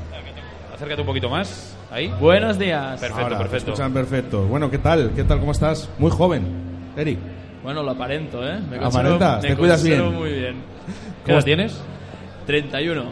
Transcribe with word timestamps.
Acércate 0.72 1.02
un 1.02 1.08
poquito 1.08 1.32
más. 1.32 1.69
Ahí. 1.92 2.08
Buenos 2.20 2.60
días. 2.60 3.00
Perfecto, 3.00 3.24
Ahora, 3.24 3.38
te 3.38 3.44
perfecto. 3.44 3.72
escuchan 3.72 3.94
perfecto. 3.94 4.44
Bueno, 4.46 4.70
¿qué 4.70 4.78
tal? 4.78 5.12
¿Qué 5.16 5.24
tal? 5.24 5.40
¿Cómo 5.40 5.52
estás? 5.52 5.90
Muy 5.98 6.12
joven, 6.12 6.46
Eric. 6.96 7.18
Bueno, 7.64 7.82
lo 7.84 7.92
aparento, 7.92 8.48
¿eh? 8.48 8.60
Me 8.70 8.78
¿Aparentas? 8.78 9.42
¿Te 9.42 9.56
cuidas 9.56 9.84
bien? 9.84 10.14
muy 10.14 10.32
bien. 10.32 10.56
¿Qué 11.26 11.32
edad 11.32 11.44
tienes? 11.44 11.82
31. 12.46 13.04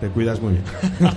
Te 0.00 0.08
cuidas 0.08 0.40
muy 0.40 0.54
bien. 0.54 0.64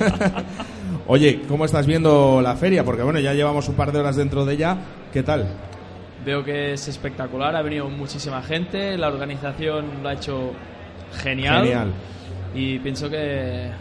Oye, 1.07 1.41
¿cómo 1.48 1.66
estás 1.66 1.85
viendo 1.88 2.40
la 2.41 2.55
feria? 2.55 2.84
Porque 2.84 3.02
bueno, 3.04 3.20
ya 3.20 3.34
llevamos 3.34 3.68
un 3.68 3.76
par 3.76 3.91
de 3.91 3.99
horas 3.99 4.15
dentro 4.15 4.45
de 4.45 4.54
ella. 4.54 4.77
¿Qué 5.12 5.23
tal? 5.23 5.48
Veo 6.23 6.43
que 6.43 6.73
es 6.73 6.88
espectacular, 6.88 7.55
ha 7.55 7.62
venido 7.63 7.90
muchísima 7.90 8.43
gente, 8.43 8.95
la 8.98 9.07
organización 9.07 10.04
lo 10.04 10.09
ha 10.09 10.13
hecho 10.13 10.54
genial. 11.23 11.63
Genial. 11.63 11.91
Y 12.54 12.77
pienso 12.79 13.09
que 13.09 13.71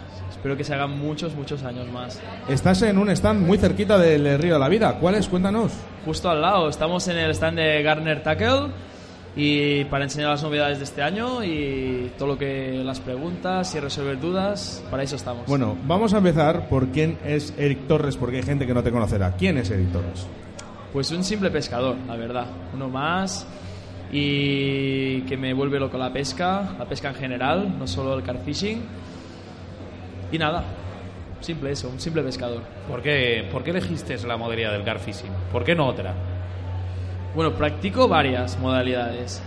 espero 0.40 0.56
que 0.56 0.64
se 0.64 0.72
hagan 0.72 0.98
muchos, 0.98 1.34
muchos 1.34 1.62
años 1.64 1.86
más. 1.92 2.18
Estás 2.48 2.80
en 2.80 2.96
un 2.96 3.10
stand 3.10 3.46
muy 3.46 3.58
cerquita 3.58 3.98
del 3.98 4.38
Río 4.38 4.54
de 4.54 4.58
la 4.58 4.70
Vida. 4.70 4.96
¿Cuál 4.98 5.16
es? 5.16 5.28
Cuéntanos. 5.28 5.70
Justo 6.06 6.30
al 6.30 6.40
lado, 6.40 6.70
estamos 6.70 7.06
en 7.08 7.18
el 7.18 7.32
stand 7.32 7.58
de 7.58 7.82
Garner 7.82 8.22
Tackle 8.22 8.68
y 9.36 9.84
para 9.84 10.04
enseñar 10.04 10.30
las 10.30 10.42
novedades 10.42 10.78
de 10.78 10.84
este 10.84 11.02
año 11.02 11.44
y 11.44 12.12
todo 12.16 12.28
lo 12.28 12.38
que 12.38 12.80
las 12.82 13.00
preguntas 13.00 13.74
y 13.74 13.80
resolver 13.80 14.18
dudas, 14.18 14.82
para 14.90 15.02
eso 15.02 15.16
estamos. 15.16 15.46
Bueno, 15.46 15.76
vamos 15.84 16.14
a 16.14 16.18
empezar 16.18 16.70
por 16.70 16.88
quién 16.88 17.18
es 17.22 17.52
Eric 17.58 17.86
Torres, 17.86 18.16
porque 18.16 18.38
hay 18.38 18.42
gente 18.42 18.66
que 18.66 18.72
no 18.72 18.82
te 18.82 18.90
conocerá. 18.90 19.32
¿Quién 19.36 19.58
es 19.58 19.70
Eric 19.70 19.92
Torres? 19.92 20.26
Pues 20.90 21.10
un 21.10 21.22
simple 21.22 21.50
pescador, 21.50 21.96
la 22.08 22.16
verdad. 22.16 22.46
Uno 22.72 22.88
más 22.88 23.46
y 24.10 25.20
que 25.20 25.36
me 25.36 25.52
vuelve 25.52 25.78
loco 25.78 25.98
la 25.98 26.10
pesca, 26.10 26.76
la 26.78 26.86
pesca 26.86 27.10
en 27.10 27.14
general, 27.16 27.78
no 27.78 27.86
solo 27.86 28.14
el 28.14 28.22
carp 28.22 28.42
fishing. 28.42 29.09
Y 30.32 30.38
nada, 30.38 30.64
simple 31.40 31.72
eso, 31.72 31.88
un 31.88 32.00
simple 32.00 32.22
pescador. 32.22 32.62
¿Por 32.88 33.02
qué, 33.02 33.48
¿Por 33.50 33.62
qué 33.64 33.70
elegiste 33.70 34.16
la 34.26 34.36
modalidad 34.36 34.72
del 34.72 34.84
carp 34.84 35.00
fishing? 35.00 35.30
¿Por 35.52 35.64
qué 35.64 35.74
no 35.74 35.86
otra? 35.86 36.14
Bueno, 37.34 37.52
practico 37.54 38.08
varias 38.08 38.58
modalidades, 38.58 39.42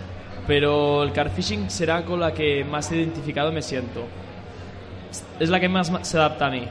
pero 0.47 1.03
el 1.03 1.11
carp 1.11 1.33
fishing 1.33 1.69
será 1.69 2.03
con 2.05 2.19
la 2.19 2.33
que 2.33 2.63
más 2.63 2.91
identificado 2.91 3.51
me 3.51 3.61
siento. 3.61 4.03
Es 5.39 5.49
la 5.49 5.59
que 5.59 5.69
más 5.69 5.91
se 6.01 6.17
adapta 6.17 6.47
a 6.47 6.49
mí. 6.49 6.67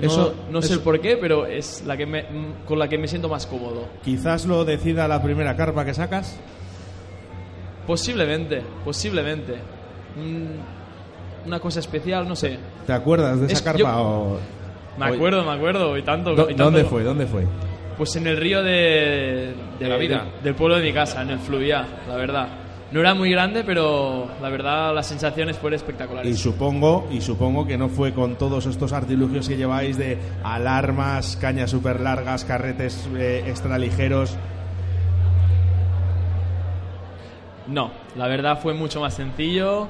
No, 0.00 0.06
Eso- 0.06 0.34
no 0.50 0.60
sé 0.62 0.66
eso- 0.68 0.74
el 0.76 0.80
por 0.80 1.00
qué, 1.00 1.16
pero 1.16 1.46
es 1.46 1.82
la 1.86 1.96
que 1.96 2.06
me- 2.06 2.22
mm, 2.22 2.64
con 2.66 2.78
la 2.78 2.88
que 2.88 2.96
me 2.98 3.06
siento 3.08 3.28
más 3.28 3.46
cómodo. 3.46 3.88
Quizás 4.04 4.46
lo 4.46 4.64
decida 4.64 5.06
la 5.08 5.22
primera 5.22 5.56
carpa 5.56 5.84
que 5.84 5.92
sacas. 5.94 6.38
Posiblemente, 7.86 8.62
posiblemente. 8.84 9.54
Un- 10.16 10.58
una 11.46 11.60
cosa 11.60 11.80
especial, 11.80 12.28
no 12.28 12.36
sé. 12.36 12.58
¿Te 12.86 12.92
acuerdas 12.92 13.40
de 13.40 13.46
esa 13.46 13.54
Es- 13.54 13.62
carpa? 13.62 13.78
yo- 13.78 13.88
o- 13.88 14.38
Me 14.98 15.06
acuerdo, 15.06 15.44
me 15.44 15.52
acuerdo, 15.52 15.96
y 15.96 16.02
tanto. 16.02 16.34
¿dó- 16.34 16.44
y 16.44 16.48
tanto- 16.48 16.64
¿Dónde 16.64 16.84
fue? 16.84 17.02
¿Dónde 17.04 17.26
fue? 17.26 17.46
Pues 17.96 18.14
en 18.16 18.26
el 18.26 18.36
río 18.36 18.62
de, 18.62 19.54
De 19.78 19.88
la 19.88 19.96
vida. 19.96 20.24
de- 20.36 20.42
del 20.44 20.54
pueblo 20.54 20.76
de 20.76 20.82
mi 20.84 20.92
casa, 20.92 21.22
en 21.22 21.30
el 21.30 21.38
Fluviá, 21.38 21.86
la 22.08 22.16
verdad. 22.16 22.48
No 22.92 22.98
era 23.00 23.14
muy 23.14 23.30
grande, 23.30 23.62
pero 23.62 24.26
la 24.42 24.48
verdad 24.48 24.92
las 24.92 25.06
sensaciones 25.06 25.56
fueron 25.56 25.74
Y 25.74 25.76
espectaculares. 25.76 26.38
supongo, 26.40 27.06
y 27.12 27.20
supongo 27.20 27.64
que 27.66 27.78
no 27.78 27.88
fue 27.88 28.12
con 28.12 28.36
todos 28.36 28.66
estos 28.66 28.92
artilugios 28.92 29.48
que 29.48 29.56
lleváis 29.56 29.96
de 29.96 30.18
alarmas, 30.42 31.36
cañas 31.40 31.70
súper 31.70 32.00
largas, 32.00 32.44
carretes 32.44 33.08
eh, 33.16 33.44
extra 33.46 33.78
ligeros. 33.78 34.36
No, 37.68 37.90
la 38.16 38.26
verdad 38.26 38.58
fue 38.60 38.74
mucho 38.74 39.00
más 39.00 39.14
sencillo. 39.14 39.88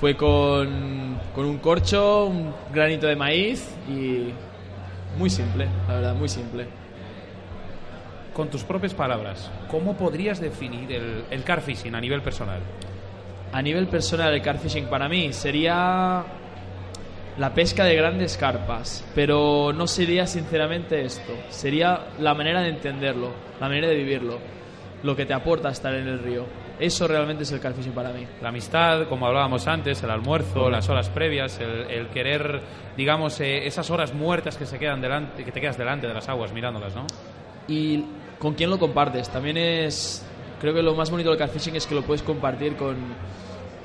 Fue 0.00 0.16
con, 0.16 1.18
con 1.34 1.44
un 1.44 1.58
corcho, 1.58 2.26
un 2.26 2.54
granito 2.72 3.06
de 3.08 3.16
maíz 3.16 3.68
y 3.88 4.32
muy 5.18 5.28
simple, 5.28 5.66
la 5.88 5.94
verdad, 5.94 6.14
muy 6.14 6.28
simple. 6.28 6.66
Con 8.32 8.48
tus 8.48 8.62
propias 8.62 8.94
palabras, 8.94 9.50
¿cómo 9.68 9.96
podrías 9.96 10.40
definir 10.40 10.92
el, 10.92 11.24
el 11.30 11.42
carp 11.42 11.64
fishing 11.64 11.96
a 11.96 12.00
nivel 12.00 12.22
personal? 12.22 12.60
A 13.52 13.60
nivel 13.60 13.88
personal, 13.88 14.32
el 14.32 14.40
carp 14.40 14.60
fishing 14.60 14.86
para 14.86 15.08
mí 15.08 15.32
sería 15.32 16.24
la 17.38 17.54
pesca 17.54 17.84
de 17.84 17.96
grandes 17.96 18.36
carpas, 18.36 19.04
pero 19.14 19.72
no 19.72 19.86
sería 19.86 20.26
sinceramente 20.26 21.04
esto. 21.04 21.32
Sería 21.50 22.06
la 22.18 22.34
manera 22.34 22.62
de 22.62 22.68
entenderlo, 22.68 23.30
la 23.60 23.68
manera 23.68 23.88
de 23.88 23.94
vivirlo, 23.94 24.38
lo 25.02 25.16
que 25.16 25.26
te 25.26 25.34
aporta 25.34 25.70
estar 25.70 25.94
en 25.94 26.06
el 26.06 26.18
río. 26.20 26.44
Eso 26.78 27.08
realmente 27.08 27.42
es 27.42 27.52
el 27.52 27.60
carp 27.60 27.76
fishing 27.76 27.92
para 27.92 28.12
mí. 28.12 28.26
La 28.40 28.50
amistad, 28.50 29.08
como 29.08 29.26
hablábamos 29.26 29.66
antes, 29.66 30.02
el 30.02 30.10
almuerzo, 30.10 30.70
las 30.70 30.88
horas 30.88 31.08
previas, 31.10 31.58
el, 31.58 31.90
el 31.90 32.08
querer, 32.08 32.60
digamos, 32.96 33.40
eh, 33.40 33.66
esas 33.66 33.90
horas 33.90 34.14
muertas 34.14 34.56
que 34.56 34.64
se 34.64 34.78
quedan 34.78 35.00
delante, 35.00 35.44
que 35.44 35.50
te 35.50 35.60
quedas 35.60 35.76
delante 35.76 36.06
de 36.06 36.14
las 36.14 36.28
aguas 36.28 36.52
mirándolas, 36.52 36.94
¿no? 36.94 37.06
Y 37.66 38.04
con 38.38 38.54
quién 38.54 38.70
lo 38.70 38.78
compartes. 38.78 39.28
También 39.28 39.56
es. 39.56 40.24
Creo 40.60 40.74
que 40.74 40.82
lo 40.82 40.94
más 40.94 41.10
bonito 41.10 41.30
del 41.30 41.38
carfishing 41.38 41.76
es 41.76 41.86
que 41.86 41.94
lo 41.94 42.02
puedes 42.02 42.22
compartir 42.22 42.76
con, 42.76 42.96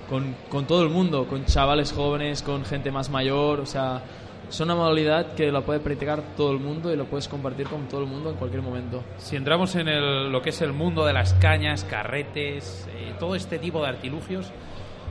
con, 0.09 0.35
con 0.49 0.65
todo 0.65 0.83
el 0.83 0.89
mundo, 0.89 1.27
con 1.27 1.45
chavales 1.45 1.91
jóvenes, 1.91 2.41
con 2.41 2.65
gente 2.65 2.91
más 2.91 3.09
mayor. 3.09 3.59
O 3.59 3.65
sea, 3.65 4.01
es 4.49 4.59
una 4.59 4.75
modalidad 4.75 5.33
que 5.33 5.51
la 5.51 5.61
puede 5.61 5.79
practicar 5.79 6.21
todo 6.37 6.51
el 6.51 6.59
mundo 6.59 6.91
y 6.93 6.95
lo 6.95 7.05
puedes 7.05 7.27
compartir 7.27 7.67
con 7.67 7.87
todo 7.87 8.01
el 8.01 8.07
mundo 8.07 8.29
en 8.29 8.35
cualquier 8.35 8.61
momento. 8.61 9.03
Si 9.17 9.35
entramos 9.35 9.75
en 9.75 9.87
el- 9.87 10.31
lo 10.31 10.41
que 10.41 10.49
es 10.51 10.61
el 10.61 10.73
mundo 10.73 11.05
de 11.05 11.13
las 11.13 11.33
cañas, 11.35 11.83
carretes, 11.83 12.87
eh, 12.95 13.13
todo 13.19 13.35
este 13.35 13.57
tipo 13.59 13.81
de 13.81 13.87
artilugios, 13.89 14.51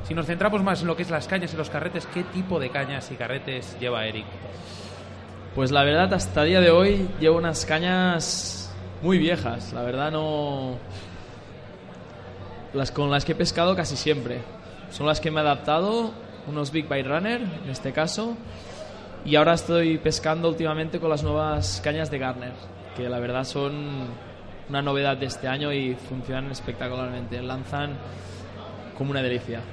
si 0.04 0.14
nos 0.14 0.26
centramos 0.26 0.62
más 0.62 0.80
en 0.82 0.86
lo 0.88 0.96
que 0.96 1.02
es 1.02 1.10
las 1.10 1.26
cañas 1.28 1.52
y 1.54 1.56
los 1.56 1.70
carretes, 1.70 2.06
¿qué 2.12 2.22
tipo 2.24 2.60
de 2.60 2.70
cañas 2.70 3.10
y 3.10 3.14
carretes 3.16 3.76
lleva 3.80 4.06
Eric? 4.06 4.26
Pues 5.54 5.70
la 5.70 5.84
verdad, 5.84 6.12
hasta 6.14 6.42
el 6.42 6.48
día 6.48 6.60
de 6.60 6.70
hoy 6.70 7.08
llevo 7.20 7.36
unas 7.38 7.66
cañas 7.66 8.72
muy 9.02 9.18
viejas. 9.18 9.72
La 9.72 9.82
verdad, 9.82 10.10
no. 10.10 10.76
Las 12.72 12.90
con 12.90 13.10
las 13.10 13.24
que 13.24 13.32
he 13.32 13.34
pescado 13.34 13.76
casi 13.76 13.96
siempre. 13.96 14.40
Son 14.90 15.06
las 15.06 15.20
que 15.20 15.30
me 15.30 15.40
he 15.40 15.42
adaptado, 15.42 16.12
unos 16.46 16.70
Big 16.72 16.88
Bite 16.88 17.02
Runner, 17.08 17.40
en 17.64 17.70
este 17.70 17.92
caso. 17.92 18.36
Y 19.24 19.36
ahora 19.36 19.54
estoy 19.54 19.98
pescando 19.98 20.48
últimamente 20.48 20.98
con 20.98 21.10
las 21.10 21.22
nuevas 21.22 21.80
cañas 21.84 22.10
de 22.10 22.18
Garner, 22.18 22.52
que 22.96 23.08
la 23.08 23.20
verdad 23.20 23.44
son 23.44 24.06
una 24.68 24.82
novedad 24.82 25.16
de 25.16 25.26
este 25.26 25.46
año 25.48 25.72
y 25.72 25.94
funcionan 25.94 26.50
espectacularmente. 26.50 27.40
Lanzan 27.40 27.92
como 28.96 29.10
una 29.10 29.22
delicia. 29.22 29.60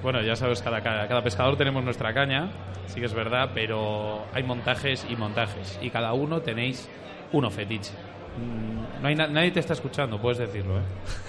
Bueno, 0.00 0.22
ya 0.22 0.36
sabes, 0.36 0.62
cada, 0.62 0.80
cada, 0.80 1.24
pescador 1.24 1.56
tenemos 1.56 1.82
nuestra 1.82 2.14
caña, 2.14 2.50
sí 2.86 3.00
que 3.00 3.06
es 3.06 3.12
verdad, 3.14 3.50
pero 3.52 4.22
hay 4.32 4.44
montajes 4.44 5.04
y 5.10 5.16
montajes. 5.16 5.76
Y 5.82 5.90
cada 5.90 6.12
uno 6.12 6.40
tenéis 6.40 6.88
uno 7.32 7.50
fetiche. 7.50 7.90
Mm, 8.38 9.02
No 9.02 9.08
hay 9.08 9.16
na- 9.16 9.26
nadie 9.26 9.50
te 9.50 9.58
está 9.58 9.72
escuchando, 9.72 10.20
puedes 10.20 10.38
decirlo, 10.38 10.78
¿eh? 10.78 10.82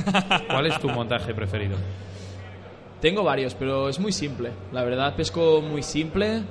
¿Cuál 0.48 0.68
es 0.68 0.80
tu 0.80 0.88
montaje 0.88 1.34
preferido? 1.34 1.78
Tengo 3.02 3.24
varios, 3.24 3.56
pero 3.56 3.90
es 3.90 4.00
muy 4.00 4.12
simple. 4.12 4.52
La 4.72 4.84
verdad, 4.84 5.16
pesco 5.16 5.62
muy 5.62 5.82
simple 5.82 6.44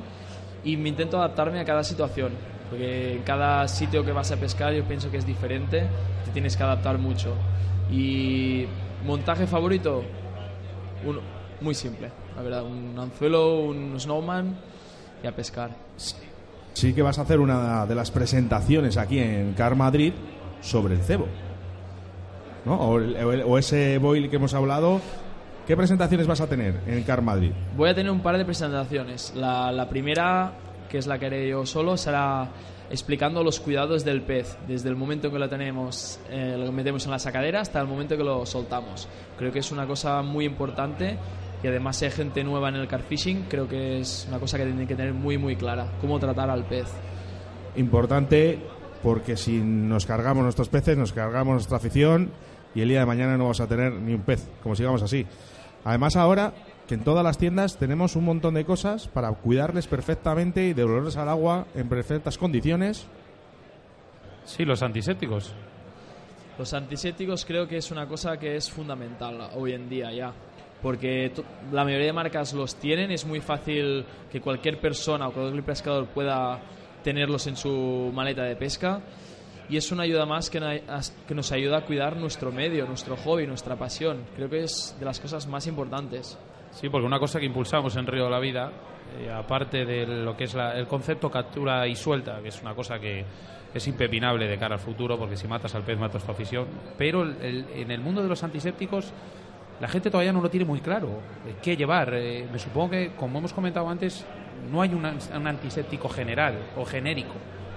y 0.64 0.76
me 0.76 0.88
intento 0.88 1.18
adaptarme 1.18 1.60
a 1.60 1.64
cada 1.64 1.84
situación. 1.84 2.32
Porque 2.70 3.14
en 3.14 3.22
cada 3.22 3.66
sitio 3.66 4.04
que 4.04 4.12
vas 4.12 4.30
a 4.30 4.36
pescar 4.36 4.72
yo 4.74 4.84
pienso 4.84 5.10
que 5.10 5.16
es 5.16 5.26
diferente, 5.26 5.86
te 6.24 6.30
tienes 6.32 6.56
que 6.56 6.62
adaptar 6.62 6.98
mucho. 6.98 7.34
Y 7.90 8.66
montaje 9.06 9.46
favorito, 9.46 10.02
uno, 11.04 11.20
muy 11.60 11.74
simple, 11.74 12.10
la 12.36 12.42
verdad. 12.42 12.62
Un 12.64 12.98
anzuelo, 12.98 13.60
un 13.60 13.98
snowman 13.98 14.56
y 15.22 15.26
a 15.26 15.34
pescar. 15.34 15.70
Sí 16.74 16.92
que 16.92 17.02
vas 17.02 17.18
a 17.18 17.22
hacer 17.22 17.40
una 17.40 17.86
de 17.86 17.94
las 17.94 18.10
presentaciones 18.10 18.96
aquí 18.96 19.18
en 19.18 19.54
Car 19.54 19.74
Madrid 19.74 20.12
sobre 20.60 20.94
el 20.94 21.00
cebo. 21.00 21.26
¿No? 22.64 22.74
O, 22.74 23.00
o 23.00 23.58
ese 23.58 23.98
boil 23.98 24.28
que 24.28 24.36
hemos 24.36 24.52
hablado. 24.52 25.00
¿Qué 25.68 25.76
presentaciones 25.76 26.26
vas 26.26 26.40
a 26.40 26.46
tener 26.46 26.80
en 26.86 27.02
Car 27.02 27.20
Madrid? 27.20 27.52
Voy 27.76 27.90
a 27.90 27.94
tener 27.94 28.10
un 28.10 28.22
par 28.22 28.38
de 28.38 28.44
presentaciones. 28.46 29.34
La, 29.36 29.70
la 29.70 29.86
primera, 29.86 30.54
que 30.88 30.96
es 30.96 31.06
la 31.06 31.18
que 31.18 31.26
haré 31.26 31.46
yo 31.46 31.66
solo, 31.66 31.98
será 31.98 32.48
explicando 32.88 33.44
los 33.44 33.60
cuidados 33.60 34.02
del 34.02 34.22
pez, 34.22 34.56
desde 34.66 34.88
el 34.88 34.96
momento 34.96 35.30
que 35.30 35.38
lo 35.38 35.46
tenemos, 35.46 36.20
eh, 36.30 36.56
lo 36.56 36.72
metemos 36.72 37.04
en 37.04 37.10
la 37.10 37.18
sacadera 37.18 37.60
hasta 37.60 37.82
el 37.82 37.86
momento 37.86 38.16
que 38.16 38.24
lo 38.24 38.46
soltamos. 38.46 39.10
Creo 39.36 39.52
que 39.52 39.58
es 39.58 39.70
una 39.70 39.86
cosa 39.86 40.22
muy 40.22 40.46
importante 40.46 41.18
y 41.62 41.66
además 41.66 41.98
si 41.98 42.06
hay 42.06 42.12
gente 42.12 42.42
nueva 42.42 42.70
en 42.70 42.76
el 42.76 42.88
car 42.88 43.02
fishing, 43.02 43.44
creo 43.50 43.68
que 43.68 44.00
es 44.00 44.24
una 44.26 44.38
cosa 44.38 44.56
que 44.56 44.64
tienen 44.64 44.88
que 44.88 44.94
tener 44.94 45.12
muy 45.12 45.36
muy 45.36 45.54
clara, 45.54 45.86
cómo 46.00 46.18
tratar 46.18 46.48
al 46.48 46.64
pez. 46.64 46.86
importante 47.76 48.58
porque 49.02 49.36
si 49.36 49.60
nos 49.60 50.06
cargamos 50.06 50.44
nuestros 50.44 50.70
peces, 50.70 50.96
nos 50.96 51.12
cargamos 51.12 51.52
nuestra 51.52 51.76
afición 51.76 52.30
y 52.74 52.80
el 52.80 52.88
día 52.88 53.00
de 53.00 53.06
mañana 53.06 53.36
no 53.36 53.44
vamos 53.44 53.60
a 53.60 53.66
tener 53.66 53.92
ni 53.92 54.14
un 54.14 54.22
pez, 54.22 54.48
como 54.62 54.74
sigamos 54.74 55.02
así. 55.02 55.26
Además 55.84 56.16
ahora 56.16 56.52
que 56.86 56.94
en 56.94 57.04
todas 57.04 57.22
las 57.22 57.38
tiendas 57.38 57.76
tenemos 57.76 58.16
un 58.16 58.24
montón 58.24 58.54
de 58.54 58.64
cosas 58.64 59.08
para 59.08 59.30
cuidarles 59.32 59.86
perfectamente 59.86 60.64
y 60.64 60.72
devolverles 60.72 61.16
al 61.16 61.28
agua 61.28 61.66
en 61.74 61.88
perfectas 61.88 62.38
condiciones. 62.38 63.06
Sí, 64.44 64.64
los 64.64 64.82
antisépticos. 64.82 65.52
Los 66.58 66.72
antisépticos 66.72 67.44
creo 67.44 67.68
que 67.68 67.76
es 67.76 67.90
una 67.90 68.08
cosa 68.08 68.38
que 68.38 68.56
es 68.56 68.70
fundamental 68.70 69.50
hoy 69.54 69.74
en 69.74 69.88
día 69.88 70.10
ya. 70.12 70.32
Porque 70.82 71.32
la 71.72 71.84
mayoría 71.84 72.06
de 72.06 72.12
marcas 72.12 72.52
los 72.54 72.76
tienen, 72.76 73.10
es 73.10 73.26
muy 73.26 73.40
fácil 73.40 74.04
que 74.32 74.40
cualquier 74.40 74.80
persona 74.80 75.28
o 75.28 75.32
cualquier 75.32 75.64
pescador 75.64 76.06
pueda 76.06 76.60
tenerlos 77.02 77.46
en 77.46 77.56
su 77.56 78.10
maleta 78.14 78.44
de 78.44 78.56
pesca. 78.56 79.00
Y 79.68 79.76
es 79.76 79.92
una 79.92 80.04
ayuda 80.04 80.24
más 80.26 80.48
que, 80.50 80.82
que 81.26 81.34
nos 81.34 81.52
ayuda 81.52 81.78
a 81.78 81.80
cuidar 81.84 82.16
nuestro 82.16 82.50
medio, 82.52 82.86
nuestro 82.86 83.16
hobby, 83.16 83.46
nuestra 83.46 83.76
pasión. 83.76 84.24
Creo 84.34 84.48
que 84.48 84.62
es 84.64 84.96
de 84.98 85.04
las 85.04 85.20
cosas 85.20 85.46
más 85.46 85.66
importantes. 85.66 86.38
Sí, 86.70 86.88
porque 86.88 87.06
una 87.06 87.18
cosa 87.18 87.38
que 87.38 87.46
impulsamos 87.46 87.94
en 87.96 88.06
Río 88.06 88.24
de 88.24 88.30
la 88.30 88.38
Vida, 88.40 88.72
eh, 89.20 89.30
aparte 89.30 89.84
de 89.84 90.06
lo 90.06 90.36
que 90.36 90.44
es 90.44 90.54
la- 90.54 90.72
el 90.72 90.86
concepto 90.86 91.30
captura 91.30 91.86
y 91.86 91.94
suelta, 91.94 92.40
que 92.42 92.48
es 92.48 92.60
una 92.62 92.74
cosa 92.74 92.98
que 92.98 93.24
es 93.74 93.86
impepinable 93.86 94.46
de 94.48 94.56
cara 94.58 94.76
al 94.76 94.80
futuro, 94.80 95.18
porque 95.18 95.36
si 95.36 95.46
matas 95.46 95.74
al 95.74 95.82
pez 95.82 95.98
matas 95.98 96.24
tu 96.24 96.32
afición, 96.32 96.66
pero 96.96 97.22
el- 97.22 97.36
el- 97.42 97.66
en 97.74 97.90
el 97.90 98.00
mundo 98.00 98.22
de 98.22 98.28
los 98.28 98.42
antisépticos 98.42 99.12
la 99.80 99.86
gente 99.88 100.10
todavía 100.10 100.32
no 100.32 100.40
lo 100.40 100.50
tiene 100.50 100.64
muy 100.66 100.80
claro. 100.80 101.20
eh, 101.46 101.54
¿Qué 101.62 101.76
llevar? 101.76 102.12
Eh, 102.14 102.48
me 102.50 102.58
supongo 102.58 102.90
que, 102.90 103.12
como 103.14 103.38
hemos 103.38 103.52
comentado 103.52 103.88
antes, 103.88 104.24
no 104.72 104.82
hay 104.82 104.92
un, 104.92 105.04
ans- 105.04 105.30
un 105.36 105.46
antiséptico 105.46 106.08
general 106.08 106.58
o 106.76 106.84
genérico. 106.84 107.34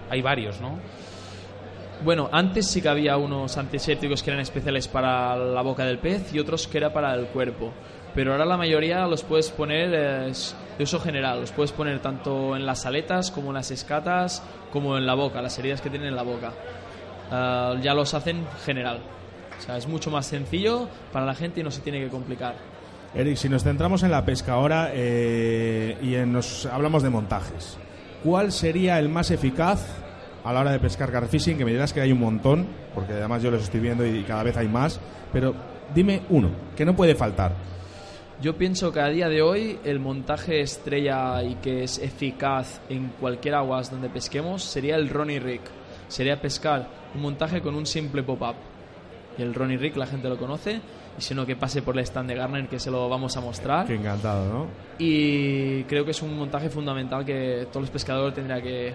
Hay 0.09 0.21
varios, 0.21 0.59
¿no? 0.61 0.79
Bueno, 2.03 2.29
antes 2.31 2.65
sí 2.67 2.81
que 2.81 2.89
había 2.89 3.17
unos 3.17 3.57
antisépticos 3.57 4.23
que 4.23 4.31
eran 4.31 4.41
especiales 4.41 4.87
para 4.87 5.35
la 5.35 5.61
boca 5.61 5.85
del 5.85 5.99
pez 5.99 6.33
y 6.33 6.39
otros 6.39 6.67
que 6.67 6.79
era 6.79 6.91
para 6.91 7.13
el 7.13 7.27
cuerpo. 7.27 7.71
Pero 8.15 8.31
ahora 8.31 8.45
la 8.45 8.57
mayoría 8.57 9.05
los 9.07 9.23
puedes 9.23 9.51
poner 9.51 9.91
de 9.91 10.83
uso 10.83 10.99
general. 10.99 11.41
Los 11.41 11.51
puedes 11.51 11.71
poner 11.71 11.99
tanto 11.99 12.55
en 12.55 12.65
las 12.65 12.87
aletas 12.87 13.29
como 13.29 13.49
en 13.49 13.53
las 13.53 13.69
escatas 13.69 14.43
como 14.71 14.97
en 14.97 15.05
la 15.05 15.13
boca, 15.13 15.41
las 15.41 15.57
heridas 15.59 15.81
que 15.81 15.89
tienen 15.89 16.09
en 16.09 16.15
la 16.15 16.23
boca. 16.23 16.53
Ah, 17.29 17.75
ya 17.81 17.93
los 17.93 18.13
hacen 18.13 18.47
general. 18.65 18.99
O 19.59 19.61
sea, 19.61 19.77
es 19.77 19.87
mucho 19.87 20.09
más 20.09 20.25
sencillo 20.25 20.87
para 21.13 21.25
la 21.25 21.35
gente 21.35 21.59
y 21.59 21.63
no 21.63 21.69
se 21.69 21.81
tiene 21.81 21.99
que 21.99 22.09
complicar. 22.09 22.55
Eric, 23.13 23.35
si 23.35 23.47
nos 23.47 23.63
centramos 23.63 24.01
en 24.03 24.11
la 24.11 24.25
pesca 24.25 24.53
ahora 24.53 24.89
eh, 24.93 25.97
y 26.01 26.15
en 26.15 26.33
nos 26.33 26.65
hablamos 26.65 27.03
de 27.03 27.09
montajes, 27.09 27.77
¿cuál 28.23 28.51
sería 28.51 28.97
el 28.97 29.09
más 29.09 29.29
eficaz 29.29 29.85
a 30.43 30.53
la 30.53 30.61
hora 30.61 30.71
de 30.71 30.79
pescar 30.79 31.11
carfishing? 31.11 31.57
Que 31.57 31.65
me 31.65 31.71
dirás 31.71 31.93
que 31.93 32.01
hay 32.01 32.11
un 32.11 32.19
montón, 32.19 32.67
porque 32.93 33.13
además 33.13 33.41
yo 33.43 33.51
los 33.51 33.63
estoy 33.63 33.79
viendo 33.79 34.05
y 34.05 34.23
cada 34.23 34.43
vez 34.43 34.57
hay 34.57 34.67
más, 34.67 34.99
pero 35.31 35.53
dime 35.93 36.21
uno, 36.29 36.49
que 36.75 36.85
no 36.85 36.95
puede 36.95 37.15
faltar. 37.15 37.53
Yo 38.41 38.57
pienso 38.57 38.91
que 38.91 38.99
a 38.99 39.07
día 39.09 39.29
de 39.29 39.43
hoy 39.43 39.77
el 39.83 39.99
montaje 39.99 40.61
estrella 40.61 41.43
y 41.43 41.55
que 41.55 41.83
es 41.83 41.99
eficaz 41.99 42.81
en 42.89 43.09
cualquier 43.19 43.53
aguas 43.53 43.91
donde 43.91 44.09
pesquemos 44.09 44.63
sería 44.63 44.95
el 44.95 45.09
Ronnie 45.09 45.39
Rig. 45.39 45.61
Sería 46.07 46.41
pescar 46.41 46.87
un 47.13 47.21
montaje 47.21 47.61
con 47.61 47.75
un 47.75 47.85
simple 47.85 48.23
pop-up. 48.23 48.55
Y 49.37 49.43
el 49.43 49.53
Ronnie 49.53 49.77
Rig 49.77 49.95
la 49.95 50.07
gente 50.07 50.27
lo 50.27 50.39
conoce. 50.39 50.81
Y 51.17 51.21
si 51.21 51.35
no, 51.35 51.45
que 51.45 51.55
pase 51.55 51.83
por 51.83 51.95
el 51.95 52.03
stand 52.03 52.29
de 52.29 52.35
Garner 52.35 52.67
que 52.67 52.79
se 52.79 52.89
lo 52.89 53.07
vamos 53.07 53.37
a 53.37 53.41
mostrar. 53.41 53.85
Qué 53.85 53.93
encantado, 53.93 54.51
¿no? 54.51 54.67
Y 54.97 55.83
creo 55.83 56.03
que 56.03 56.11
es 56.11 56.21
un 56.23 56.35
montaje 56.35 56.71
fundamental 56.71 57.23
que 57.23 57.67
todos 57.69 57.83
los 57.83 57.91
pescadores 57.91 58.33
tendrían 58.33 58.63
que 58.63 58.93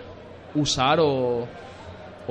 usar 0.57 0.99
o, 1.01 1.47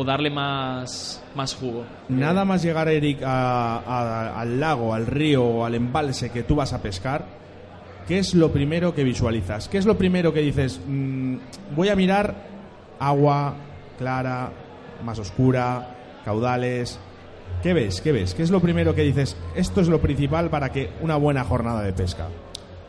darle 0.05 0.29
más, 0.29 1.23
jugo. 1.55 1.83
Nada 2.09 2.43
más 2.45 2.61
llegar, 2.63 2.87
Eric, 2.89 3.21
a- 3.23 3.77
a- 3.77 4.39
al 4.41 4.59
lago, 4.59 4.93
al 4.93 5.05
río 5.07 5.43
o 5.43 5.65
al 5.65 5.75
embalse 5.75 6.29
que 6.31 6.43
tú 6.43 6.55
vas 6.55 6.73
a 6.73 6.81
pescar, 6.81 7.25
¿qué 8.07 8.19
es 8.19 8.33
lo 8.35 8.51
primero 8.51 8.93
que 8.93 9.03
visualizas? 9.03 9.67
¿Qué 9.69 9.77
es 9.77 9.85
lo 9.85 9.97
primero 9.97 10.33
que 10.33 10.41
dices? 10.41 10.79
"Mm, 10.87 11.37
voy 11.75 11.89
a 11.89 11.95
mirar 11.95 12.35
agua 12.99 13.55
clara, 13.97 14.51
más 15.03 15.19
oscura, 15.19 15.95
caudales. 16.25 16.99
¿Qué 17.63 17.73
ves? 17.73 18.01
¿Qué 18.01 18.11
ves? 18.11 18.33
¿Qué 18.33 18.43
es 18.43 18.49
lo 18.51 18.59
primero 18.59 18.93
que 18.95 19.01
dices? 19.03 19.37
Esto 19.55 19.79
es 19.81 19.87
lo 19.87 19.99
principal 20.01 20.49
para 20.49 20.71
que 20.71 20.89
una 21.01 21.15
buena 21.15 21.43
jornada 21.43 21.81
de 21.83 21.93
pesca. 21.93 22.27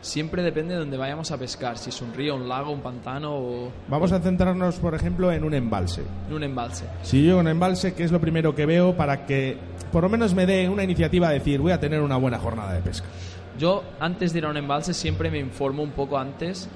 Siempre 0.01 0.43
depende 0.43 0.75
de 0.75 0.81
donde 0.81 0.97
vayamos 0.97 1.31
a 1.33 1.39
pescar, 1.39 1.79
si 1.79 1.91
es 1.91 2.01
un 2.01 2.15
río, 2.15 2.37
un 2.37 2.49
lago, 2.49 2.71
un 2.71 2.81
pantano 2.81 3.35
o 3.35 3.73
Vamos 3.89 4.13
a 4.13 4.21
centrarnos, 4.21 4.77
por 4.77 4.95
ejemplo, 4.95 5.33
en 5.33 5.43
un 5.43 5.55
embalse. 5.55 6.03
en 6.29 6.35
un 6.35 6.43
embalse. 6.45 6.85
Si 7.03 7.25
yo 7.25 7.35
en 7.35 7.39
un 7.41 7.49
embalse, 7.49 7.95
¿qué 7.95 8.05
es 8.05 8.13
lo 8.13 8.21
primero 8.21 8.55
que 8.55 8.67
veo 8.67 8.97
para 8.97 9.27
que 9.27 9.57
por 9.91 10.03
lo 10.03 10.09
menos 10.09 10.35
me 10.35 10.47
dé 10.47 10.69
una 10.69 10.85
iniciativa 10.85 11.29
de 11.29 11.39
decir 11.39 11.61
voy 11.61 11.73
a 11.73 11.81
tener 11.81 12.01
una 12.03 12.17
buena 12.17 12.39
jornada 12.39 12.73
de 12.73 12.81
pesca? 12.83 13.07
Yo 13.59 13.83
antes 13.99 14.33
de 14.33 14.41
ir 14.41 14.45
a 14.45 14.51
un 14.51 14.57
embalse 14.57 14.93
siempre 14.95 15.31
me 15.31 15.39
informo 15.39 15.83
un 15.83 15.93
poco 15.93 16.19
antes 16.19 16.69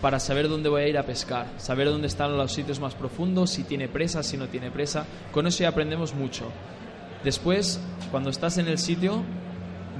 para 0.00 0.20
saber 0.20 0.48
dónde 0.48 0.68
voy 0.68 0.82
a 0.82 0.88
ir 0.88 0.96
a 0.96 1.02
pescar, 1.02 1.46
saber 1.56 1.88
dónde 1.88 2.06
están 2.06 2.36
los 2.36 2.52
sitios 2.52 2.78
más 2.78 2.94
profundos, 2.94 3.50
si 3.50 3.64
tiene 3.64 3.88
presa, 3.88 4.22
si 4.22 4.36
no 4.36 4.46
tiene 4.46 4.70
presa. 4.70 5.04
Con 5.32 5.46
eso 5.48 5.64
ya 5.64 5.70
aprendemos 5.70 6.14
mucho. 6.14 6.44
Después, 7.24 7.80
cuando 8.12 8.30
estás 8.30 8.58
en 8.58 8.68
el 8.68 8.78
sitio, 8.78 9.24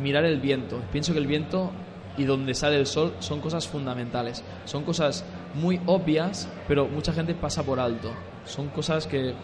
mirar 0.00 0.24
el 0.24 0.40
viento. 0.40 0.80
Pienso 0.92 1.12
que 1.12 1.18
el 1.18 1.26
viento 1.26 1.72
y 2.18 2.24
donde 2.24 2.52
sale 2.52 2.76
el 2.76 2.86
sol 2.86 3.14
son 3.20 3.40
cosas 3.40 3.66
fundamentales. 3.66 4.44
Son 4.64 4.82
cosas 4.82 5.24
muy 5.54 5.80
obvias, 5.86 6.52
pero 6.66 6.86
mucha 6.86 7.12
gente 7.12 7.34
pasa 7.34 7.62
por 7.62 7.80
alto. 7.80 8.12
Son 8.44 8.68
cosas 8.68 9.06
que 9.06 9.34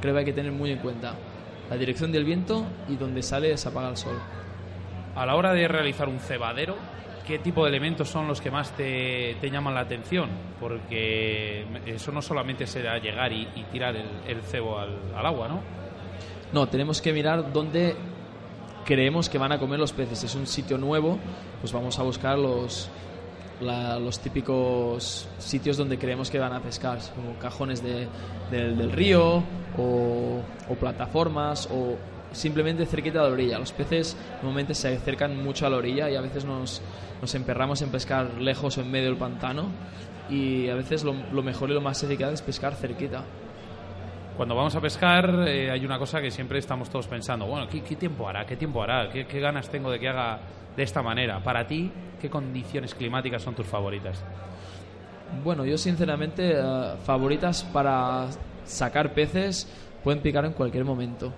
creo 0.00 0.14
que 0.14 0.20
hay 0.20 0.24
que 0.24 0.32
tener 0.32 0.52
muy 0.52 0.70
en 0.70 0.78
cuenta. 0.78 1.14
La 1.68 1.76
dirección 1.76 2.12
del 2.12 2.24
viento 2.24 2.64
y 2.88 2.96
donde 2.96 3.22
sale 3.22 3.56
se 3.56 3.68
apaga 3.68 3.90
el 3.90 3.96
sol. 3.96 4.16
A 5.16 5.26
la 5.26 5.34
hora 5.34 5.52
de 5.52 5.66
realizar 5.66 6.08
un 6.08 6.20
cebadero, 6.20 6.76
¿qué 7.26 7.38
tipo 7.38 7.64
de 7.64 7.70
elementos 7.70 8.08
son 8.08 8.28
los 8.28 8.40
que 8.40 8.50
más 8.50 8.70
te, 8.76 9.36
te 9.40 9.50
llaman 9.50 9.74
la 9.74 9.80
atención? 9.80 10.30
Porque 10.60 11.66
eso 11.86 12.12
no 12.12 12.22
solamente 12.22 12.66
será 12.66 12.98
llegar 12.98 13.32
y, 13.32 13.48
y 13.56 13.64
tirar 13.72 13.96
el, 13.96 14.06
el 14.26 14.42
cebo 14.42 14.78
al, 14.78 14.96
al 15.16 15.26
agua, 15.26 15.48
¿no? 15.48 15.60
No, 16.52 16.68
tenemos 16.68 17.02
que 17.02 17.12
mirar 17.12 17.52
dónde 17.52 17.96
creemos 18.84 19.28
que 19.28 19.38
van 19.38 19.52
a 19.52 19.58
comer 19.58 19.78
los 19.78 19.92
peces. 19.92 20.24
Es 20.24 20.34
un 20.34 20.46
sitio 20.46 20.78
nuevo, 20.78 21.18
pues 21.60 21.72
vamos 21.72 21.98
a 21.98 22.02
buscar 22.02 22.38
los, 22.38 22.88
la- 23.60 23.98
los 23.98 24.20
típicos 24.20 25.26
sitios 25.38 25.76
donde 25.76 25.98
creemos 25.98 26.30
que 26.30 26.38
van 26.38 26.52
a 26.52 26.60
pescar, 26.60 26.98
como 27.14 27.34
cajones 27.38 27.82
de- 27.82 28.06
del, 28.50 28.76
del 28.76 28.92
río 28.92 29.42
o, 29.78 30.40
o 30.68 30.74
plataformas 30.74 31.68
o 31.72 31.96
simplemente 32.32 32.84
cerquita 32.86 33.22
de 33.22 33.28
la 33.28 33.32
orilla. 33.32 33.58
Los 33.58 33.72
peces 33.72 34.16
normalmente 34.42 34.74
se 34.74 34.88
acercan 34.94 35.42
mucho 35.42 35.66
a 35.66 35.70
la 35.70 35.76
orilla 35.76 36.10
y 36.10 36.16
a 36.16 36.20
veces 36.20 36.44
nos, 36.44 36.82
nos 37.20 37.34
emperramos 37.34 37.80
en 37.82 37.90
pescar 37.90 38.40
lejos 38.40 38.76
o 38.76 38.80
en 38.80 38.90
medio 38.90 39.06
del 39.06 39.16
pantano 39.16 39.66
y 40.28 40.68
a 40.68 40.74
veces 40.74 41.04
lo, 41.04 41.14
lo 41.32 41.42
mejor 41.42 41.70
y 41.70 41.74
lo 41.74 41.80
más 41.80 42.02
eficaz 42.02 42.32
es 42.32 42.42
pescar 42.42 42.74
cerquita. 42.74 43.22
Cuando 44.36 44.56
vamos 44.56 44.74
a 44.74 44.80
pescar 44.80 45.46
eh, 45.46 45.70
hay 45.70 45.84
una 45.84 45.96
cosa 45.96 46.20
que 46.20 46.28
siempre 46.28 46.58
estamos 46.58 46.90
todos 46.90 47.06
pensando, 47.06 47.46
bueno, 47.46 47.68
¿qué, 47.68 47.82
qué 47.82 47.94
tiempo 47.94 48.28
hará? 48.28 48.44
¿Qué 48.44 48.56
tiempo 48.56 48.82
hará? 48.82 49.08
¿Qué, 49.08 49.26
qué 49.26 49.38
ganas 49.38 49.68
tengo 49.68 49.92
de 49.92 50.00
que 50.00 50.08
haga 50.08 50.40
de 50.76 50.82
esta 50.82 51.02
manera? 51.02 51.40
Para 51.40 51.64
ti, 51.64 51.88
¿qué 52.20 52.28
condiciones 52.28 52.96
climáticas 52.96 53.42
son 53.42 53.54
tus 53.54 53.66
favoritas? 53.66 54.24
Bueno, 55.44 55.64
yo 55.64 55.78
sinceramente, 55.78 56.52
eh, 56.52 56.94
favoritas 57.04 57.62
para 57.62 58.26
sacar 58.64 59.14
peces 59.14 59.68
pueden 60.02 60.20
picar 60.20 60.44
en 60.44 60.52
cualquier 60.52 60.84
momento. 60.84 61.32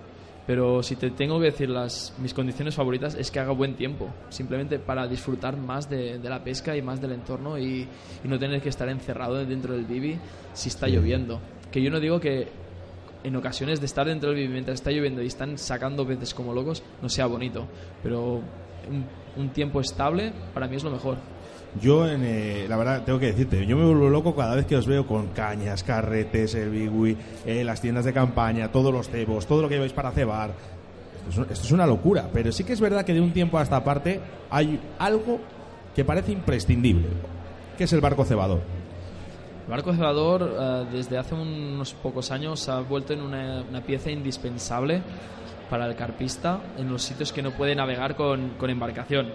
Pero 0.47 0.81
si 0.81 0.95
te 0.95 1.11
tengo 1.11 1.39
que 1.39 1.47
decir 1.47 1.69
las 1.69 2.15
mis 2.17 2.33
condiciones 2.33 2.73
favoritas 2.73 3.13
es 3.13 3.29
que 3.29 3.39
haga 3.39 3.51
buen 3.51 3.75
tiempo, 3.75 4.09
simplemente 4.29 4.79
para 4.79 5.05
disfrutar 5.05 5.55
más 5.55 5.87
de, 5.87 6.17
de 6.17 6.29
la 6.29 6.43
pesca 6.43 6.75
y 6.75 6.81
más 6.81 6.99
del 6.99 7.11
entorno 7.11 7.59
y, 7.59 7.87
y 8.23 8.27
no 8.27 8.39
tener 8.39 8.59
que 8.59 8.69
estar 8.69 8.89
encerrado 8.89 9.45
dentro 9.45 9.73
del 9.73 9.85
bibi 9.85 10.17
si 10.53 10.69
está 10.69 10.87
lloviendo. 10.87 11.39
Que 11.69 11.81
yo 11.81 11.91
no 11.91 11.99
digo 11.99 12.19
que 12.19 12.47
en 13.27 13.35
ocasiones 13.35 13.79
de 13.79 13.85
estar 13.85 14.07
dentro 14.07 14.29
del 14.29 14.39
bibi 14.39 14.53
mientras 14.53 14.75
está 14.75 14.89
lloviendo 14.89 15.21
y 15.21 15.27
están 15.27 15.57
sacando 15.57 16.07
peces 16.07 16.33
como 16.33 16.53
locos 16.53 16.81
no 17.01 17.09
sea 17.09 17.25
bonito, 17.25 17.67
pero 18.01 18.41
un, 19.35 19.49
tiempo 19.49 19.81
estable 19.81 20.31
para 20.53 20.67
mí 20.67 20.77
es 20.77 20.83
lo 20.83 20.91
mejor. 20.91 21.17
Yo, 21.81 22.07
en, 22.07 22.23
eh, 22.23 22.65
la 22.67 22.77
verdad, 22.77 23.03
tengo 23.03 23.19
que 23.19 23.27
decirte, 23.27 23.65
yo 23.65 23.75
me 23.75 23.83
vuelvo 23.83 24.09
loco 24.09 24.33
cada 24.33 24.55
vez 24.55 24.65
que 24.65 24.77
os 24.77 24.87
veo 24.87 25.05
con 25.05 25.27
cañas, 25.27 25.83
carretes, 25.83 26.55
el 26.55 26.69
bigui, 26.69 27.17
eh, 27.45 27.63
las 27.63 27.81
tiendas 27.81 28.05
de 28.05 28.13
campaña, 28.13 28.71
todos 28.71 28.93
los 28.93 29.09
cebos, 29.09 29.45
todo 29.45 29.61
lo 29.61 29.67
que 29.67 29.75
lleváis 29.75 29.93
para 29.93 30.11
cebar. 30.11 30.53
Esto 31.29 31.43
es, 31.43 31.51
esto 31.51 31.65
es 31.65 31.71
una 31.71 31.85
locura, 31.85 32.29
pero 32.33 32.51
sí 32.53 32.63
que 32.63 32.73
es 32.73 32.79
verdad 32.79 33.03
que 33.03 33.13
de 33.13 33.19
un 33.19 33.33
tiempo 33.33 33.59
a 33.59 33.63
esta 33.63 33.83
parte 33.83 34.21
hay 34.49 34.79
algo 34.97 35.39
que 35.93 36.05
parece 36.05 36.31
imprescindible, 36.31 37.07
que 37.77 37.83
es 37.83 37.93
el 37.93 37.99
barco 37.99 38.23
cebador. 38.23 38.76
El 39.67 39.71
barco 39.71 39.93
cebador 39.93 40.55
eh, 40.57 40.85
desde 40.93 41.17
hace 41.17 41.35
unos 41.35 41.93
pocos 41.93 42.31
años 42.31 42.69
ha 42.69 42.79
vuelto 42.79 43.11
en 43.11 43.21
una, 43.21 43.81
pieza 43.85 44.09
indispensable 44.09 45.01
para 45.69 45.85
el 45.87 45.95
carpista 45.97 46.61
en 46.77 46.87
los 46.87 47.03
sitios 47.03 47.33
que 47.33 47.41
no 47.41 47.51
puede 47.51 47.75
navegar 47.75 48.15
con, 48.15 48.55
embarcación. 48.61 49.27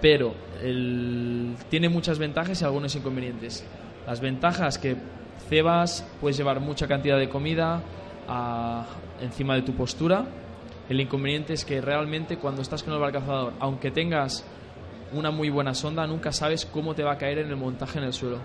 Pero 0.00 0.34
tiene 1.68 1.88
muchas 1.88 2.20
ventajas 2.20 2.62
y 2.62 2.64
algunos 2.64 2.94
inconvenientes. 2.94 3.64
Las 4.06 4.20
ventajas 4.20 4.78
que 4.78 4.96
cebas, 5.48 6.06
puedes 6.20 6.36
llevar 6.36 6.60
mucha 6.60 6.86
cantidad 6.86 7.18
de 7.18 7.28
comida 7.28 7.82
encima 9.20 9.56
de 9.56 9.62
tu 9.62 9.72
postura. 9.72 10.24
El 10.88 11.00
inconveniente 11.00 11.54
es 11.54 11.64
que 11.64 11.80
realmente 11.80 12.36
cuando 12.36 12.62
estás 12.62 12.84
con 12.84 12.94
el 12.94 13.00
barco 13.00 13.18
cazador, 13.18 13.52
aunque 13.58 13.90
tengas 13.90 14.44
una 15.14 15.30
muy 15.30 15.50
buena 15.50 15.74
sonda, 15.74 16.06
nunca 16.06 16.32
sabes 16.32 16.64
cómo 16.66 16.94
te 16.94 17.02
va 17.02 17.12
a 17.12 17.18
caer 17.18 17.38
en 17.38 17.48
el 17.50 17.56
montaje 17.56 17.98
en 17.98 18.04
el 18.04 18.12
suelo. 18.12 18.38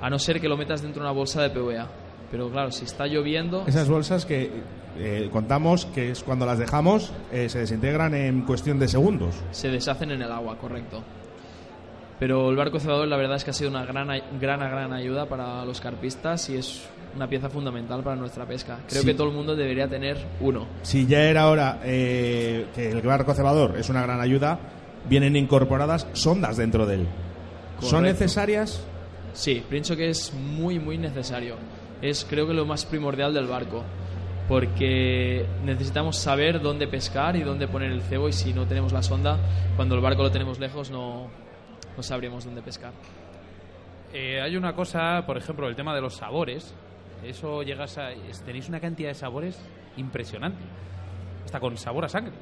A 0.00 0.10
no 0.10 0.18
ser 0.18 0.40
que 0.40 0.48
lo 0.48 0.56
metas 0.56 0.82
dentro 0.82 1.02
de 1.02 1.08
una 1.08 1.16
bolsa 1.16 1.42
de 1.42 1.50
PVA. 1.50 1.86
Pero 2.30 2.50
claro, 2.50 2.70
si 2.72 2.84
está 2.84 3.06
lloviendo, 3.06 3.64
Esas 3.66 3.88
bolsas 3.88 4.26
que 4.26 4.50
eh, 4.98 5.28
contamos 5.32 5.86
que 5.86 6.10
es 6.10 6.22
cuando 6.22 6.44
las 6.44 6.58
dejamos 6.58 7.12
eh, 7.32 7.48
se 7.48 7.60
desintegran 7.60 8.14
en 8.14 8.42
cuestión 8.42 8.78
de 8.78 8.88
segundos. 8.88 9.34
se 9.52 9.68
deshacen 9.70 10.10
en 10.10 10.22
el 10.22 10.32
agua, 10.32 10.56
correcto. 10.58 11.02
Pero 12.18 12.48
el 12.50 12.56
barco 12.56 12.80
cebador 12.80 13.06
la 13.08 13.16
verdad 13.16 13.36
es 13.36 13.44
que 13.44 13.50
ha 13.50 13.54
sido 13.54 13.68
una 13.70 13.84
gran, 13.84 14.08
gran, 14.40 14.58
gran 14.60 14.92
ayuda 14.92 15.26
para 15.26 15.64
los 15.66 15.80
carpistas 15.80 16.48
y 16.48 16.56
es 16.56 16.82
una 17.14 17.28
pieza 17.28 17.48
fundamental 17.50 18.02
para 18.02 18.16
nuestra 18.16 18.46
pesca. 18.46 18.78
Creo 18.88 19.02
Sí. 19.02 19.08
que 19.08 19.14
todo 19.14 19.28
el 19.28 19.34
mundo 19.34 19.54
debería 19.54 19.86
tener 19.86 20.16
uno. 20.40 20.66
Si 20.82 21.06
ya 21.06 21.24
era 21.24 21.48
hora 21.48 21.78
eh, 21.84 22.66
que 22.74 22.90
el 22.90 23.02
barco 23.02 23.34
cebador 23.34 23.76
es 23.78 23.88
una 23.90 24.02
gran 24.02 24.20
ayuda, 24.20 24.58
vienen 25.08 25.36
incorporadas 25.36 26.06
sondas 26.12 26.56
dentro 26.56 26.86
de 26.86 26.94
él. 26.96 27.06
¿Son 27.80 28.04
necesarias? 28.04 28.84
Sí, 29.32 29.62
pienso 29.68 29.96
que 29.96 30.08
es 30.08 30.32
muy, 30.32 30.78
muy 30.78 30.98
necesario. 30.98 31.56
Es 32.00 32.26
creo 32.28 32.46
que 32.46 32.54
lo 32.54 32.64
más 32.64 32.84
primordial 32.86 33.34
del 33.34 33.46
barco. 33.46 33.84
Porque 34.48 35.44
necesitamos 35.64 36.16
saber 36.16 36.60
dónde 36.60 36.86
pescar 36.86 37.36
y 37.36 37.42
dónde 37.42 37.66
poner 37.66 37.90
el 37.90 38.00
cebo 38.02 38.28
y 38.28 38.32
si 38.32 38.52
no 38.52 38.66
tenemos 38.66 38.92
la 38.92 39.02
sonda, 39.02 39.38
cuando 39.74 39.96
el 39.96 40.00
barco 40.00 40.22
lo 40.22 40.30
tenemos 40.30 40.60
lejos 40.60 40.90
no, 40.90 41.28
no 41.96 42.02
sabríamos 42.02 42.44
dónde 42.44 42.62
pescar. 42.62 42.92
Eh, 44.12 44.40
hay 44.40 44.56
una 44.56 44.74
cosa, 44.74 45.24
por 45.26 45.36
ejemplo, 45.36 45.68
el 45.68 45.74
tema 45.74 45.94
de 45.94 46.00
los 46.00 46.16
sabores. 46.16 46.74
Eso 47.24 47.62
llegas 47.62 47.98
a. 47.98 48.10
Tenéis 48.44 48.68
una 48.68 48.80
cantidad 48.80 49.08
de 49.08 49.14
sabores 49.14 49.58
impresionante. 49.96 50.62
Hasta 51.44 51.60
con 51.60 51.76
sabor 51.76 52.04
a 52.04 52.08
sangre. 52.08 52.32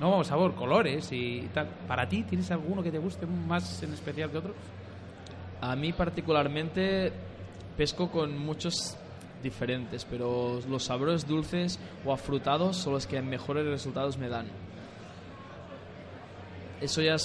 No, 0.00 0.22
sabor, 0.22 0.54
colores 0.54 1.10
y 1.10 1.48
tal. 1.52 1.68
¿Para 1.88 2.08
ti 2.08 2.22
tienes 2.22 2.50
alguno 2.50 2.82
que 2.82 2.92
te 2.92 2.98
guste 2.98 3.26
más 3.26 3.82
en 3.82 3.92
especial 3.92 4.30
que 4.30 4.38
otro? 4.38 4.54
A 5.60 5.74
mí 5.74 5.92
particularmente 5.92 7.12
pesco 7.76 8.10
con 8.10 8.38
muchos 8.38 8.96
diferentes, 9.42 10.04
pero 10.04 10.60
los 10.68 10.84
sabores 10.84 11.26
dulces 11.26 11.78
o 12.04 12.12
afrutados 12.12 12.76
son 12.76 12.94
los 12.94 13.06
que 13.06 13.20
mejores 13.22 13.66
resultados 13.66 14.18
me 14.18 14.28
dan. 14.28 14.46
Eso 16.80 17.02
ya 17.02 17.16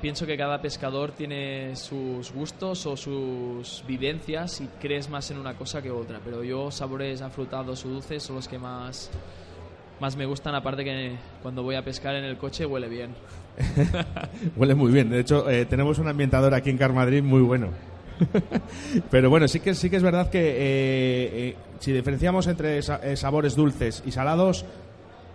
pienso 0.00 0.26
que 0.26 0.36
cada 0.36 0.60
pescador 0.60 1.12
tiene 1.12 1.74
sus 1.76 2.32
gustos 2.32 2.86
o 2.86 2.96
sus 2.96 3.84
vivencias 3.86 4.60
y 4.60 4.68
crees 4.80 5.08
más 5.10 5.30
en 5.30 5.38
una 5.38 5.54
cosa 5.54 5.82
que 5.82 5.90
otra, 5.90 6.20
pero 6.24 6.44
yo 6.44 6.70
sabores 6.70 7.20
afrutados 7.20 7.84
o 7.84 7.88
dulces 7.88 8.22
son 8.22 8.36
los 8.36 8.48
que 8.48 8.58
más 8.58 9.10
más 10.00 10.16
me 10.16 10.26
gustan 10.26 10.54
aparte 10.54 10.84
que 10.84 11.16
cuando 11.42 11.62
voy 11.62 11.74
a 11.76 11.82
pescar 11.84 12.14
en 12.16 12.24
el 12.24 12.36
coche 12.36 12.66
huele 12.66 12.88
bien. 12.88 13.10
Huele 14.56 14.74
muy 14.74 14.92
bien. 14.92 15.08
De 15.08 15.20
hecho, 15.20 15.48
eh, 15.48 15.64
tenemos 15.64 15.98
un 15.98 16.08
ambientador 16.08 16.52
aquí 16.54 16.68
en 16.70 16.76
Car 16.78 16.92
Madrid 16.92 17.22
muy 17.22 17.40
bueno. 17.40 17.68
Pero 19.10 19.30
bueno, 19.30 19.48
sí 19.48 19.60
que, 19.60 19.74
sí 19.74 19.88
que 19.90 19.96
es 19.96 20.02
verdad 20.02 20.28
que 20.30 20.40
eh, 20.40 21.30
eh, 21.48 21.56
si 21.80 21.92
diferenciamos 21.92 22.46
entre 22.46 22.82
sa- 22.82 23.00
sabores 23.16 23.56
dulces 23.56 24.02
y 24.06 24.10
salados, 24.10 24.64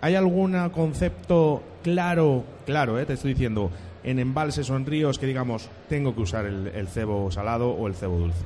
¿hay 0.00 0.14
algún 0.14 0.56
concepto 0.70 1.62
claro, 1.82 2.44
claro, 2.66 2.98
eh, 3.00 3.06
te 3.06 3.14
estoy 3.14 3.32
diciendo, 3.34 3.70
en 4.04 4.18
embalses 4.18 4.68
o 4.70 4.76
en 4.76 4.86
ríos 4.86 5.18
que 5.18 5.26
digamos, 5.26 5.68
tengo 5.88 6.14
que 6.14 6.20
usar 6.22 6.46
el, 6.46 6.68
el 6.68 6.88
cebo 6.88 7.30
salado 7.30 7.70
o 7.70 7.86
el 7.88 7.94
cebo 7.94 8.18
dulce? 8.18 8.44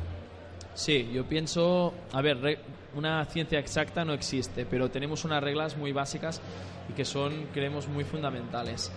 Sí, 0.75 1.09
yo 1.13 1.25
pienso, 1.25 1.95
a 2.13 2.21
ver, 2.21 2.39
re- 2.41 2.59
una 2.97 3.25
ciencia 3.27 3.59
exacta 3.59 4.05
no 4.05 4.13
existe, 4.13 4.67
pero 4.67 4.91
tenemos 4.91 5.25
unas 5.25 5.43
reglas 5.43 5.77
muy 5.77 5.93
básicas 5.93 6.41
y 6.89 6.93
que 6.93 7.05
son, 7.05 7.47
creemos, 7.53 7.89
muy 7.89 8.05
fundamentales. 8.05 8.91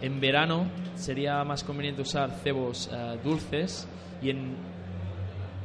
En 0.00 0.20
verano 0.20 0.66
sería 0.94 1.42
más 1.44 1.64
conveniente 1.64 2.02
usar 2.02 2.30
cebos 2.42 2.90
eh, 2.92 3.18
dulces 3.22 3.88
y 4.20 4.30
en, 4.30 4.56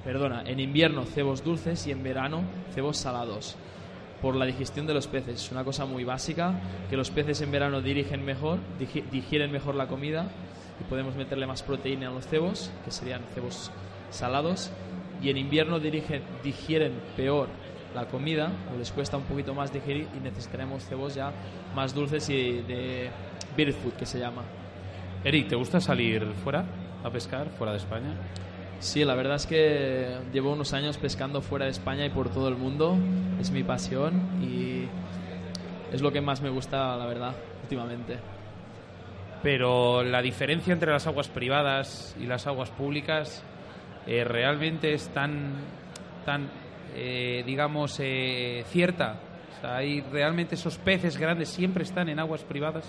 perdona, 0.04 0.44
en 0.46 0.60
invierno 0.60 1.04
cebos 1.06 1.44
dulces 1.44 1.86
y 1.88 1.92
en 1.92 2.02
verano 2.04 2.44
cebos 2.74 2.98
salados 2.98 3.56
por 4.22 4.36
la 4.36 4.46
digestión 4.46 4.86
de 4.88 4.94
los 4.94 5.08
peces. 5.08 5.44
Es 5.46 5.52
una 5.52 5.64
cosa 5.64 5.86
muy 5.86 6.04
básica, 6.04 6.54
que 6.90 6.96
los 6.96 7.10
peces 7.10 7.42
en 7.42 7.52
verano 7.52 7.82
dirigen 7.82 8.24
mejor, 8.24 8.60
digi- 8.80 9.04
digieren 9.10 9.52
mejor 9.52 9.76
la 9.76 9.88
comida 9.88 10.30
y 10.80 10.84
podemos 10.84 11.16
meterle 11.16 11.48
más 11.48 11.64
proteína 11.64 12.08
a 12.10 12.12
los 12.12 12.28
cebos, 12.28 12.72
que 12.86 12.92
serían 12.92 13.22
cebos 13.34 13.72
salados, 14.12 14.72
y 15.22 15.30
en 15.30 15.38
invierno 15.38 15.80
dirigen, 15.80 16.24
digieren 16.44 16.94
peor 17.16 17.48
la 17.94 18.06
comida, 18.06 18.52
o 18.74 18.78
les 18.78 18.92
cuesta 18.92 19.18
un 19.18 19.24
poquito 19.24 19.54
más 19.54 19.74
digerir 19.74 20.08
y 20.16 20.20
necesitaremos 20.20 20.86
cebos 20.86 21.16
ya 21.16 21.32
más 21.76 21.94
dulces 21.94 22.30
y 22.30 22.62
de 22.62 23.10
bird 23.56 23.74
food, 23.74 23.94
que 23.94 24.06
se 24.06 24.20
llama. 24.20 24.44
Eric, 25.24 25.50
¿te 25.50 25.56
gusta 25.56 25.80
salir 25.80 26.26
fuera 26.44 26.66
a 27.04 27.10
pescar, 27.10 27.50
fuera 27.50 27.74
de 27.74 27.80
España? 27.80 28.16
Sí, 28.80 29.06
la 29.06 29.14
verdad 29.14 29.36
es 29.36 29.46
que 29.46 30.18
llevo 30.34 30.54
unos 30.54 30.74
años 30.74 30.98
pescando 30.98 31.42
fuera 31.42 31.66
de 31.66 31.72
España 31.72 32.06
y 32.06 32.10
por 32.10 32.30
todo 32.30 32.48
el 32.48 32.56
mundo. 32.56 32.98
Es 33.40 33.52
mi 33.52 33.64
pasión 33.64 34.42
y 34.42 34.88
es 35.94 36.02
lo 36.02 36.12
que 36.12 36.22
más 36.22 36.42
me 36.42 36.50
gusta, 36.50 36.98
la 36.98 37.06
verdad, 37.06 37.36
últimamente. 37.62 38.18
Pero 39.44 40.04
la 40.04 40.22
diferencia 40.22 40.74
entre 40.74 40.92
las 40.92 41.06
aguas 41.06 41.28
privadas 41.28 42.16
y 42.20 42.26
las 42.26 42.48
aguas 42.48 42.72
públicas 42.72 43.44
eh, 44.08 44.24
realmente 44.24 44.94
es 44.94 45.10
tan, 45.10 45.54
tan 46.26 46.50
eh, 46.96 47.44
digamos, 47.46 47.98
eh, 48.00 48.64
cierta. 48.70 49.20
O 49.58 49.62
sea, 49.62 49.76
hay 49.78 50.02
realmente 50.02 50.56
esos 50.56 50.78
peces 50.78 51.18
grandes 51.18 51.50
siempre 51.50 51.84
están 51.84 52.10
en 52.10 52.20
aguas 52.20 52.44
privadas. 52.44 52.86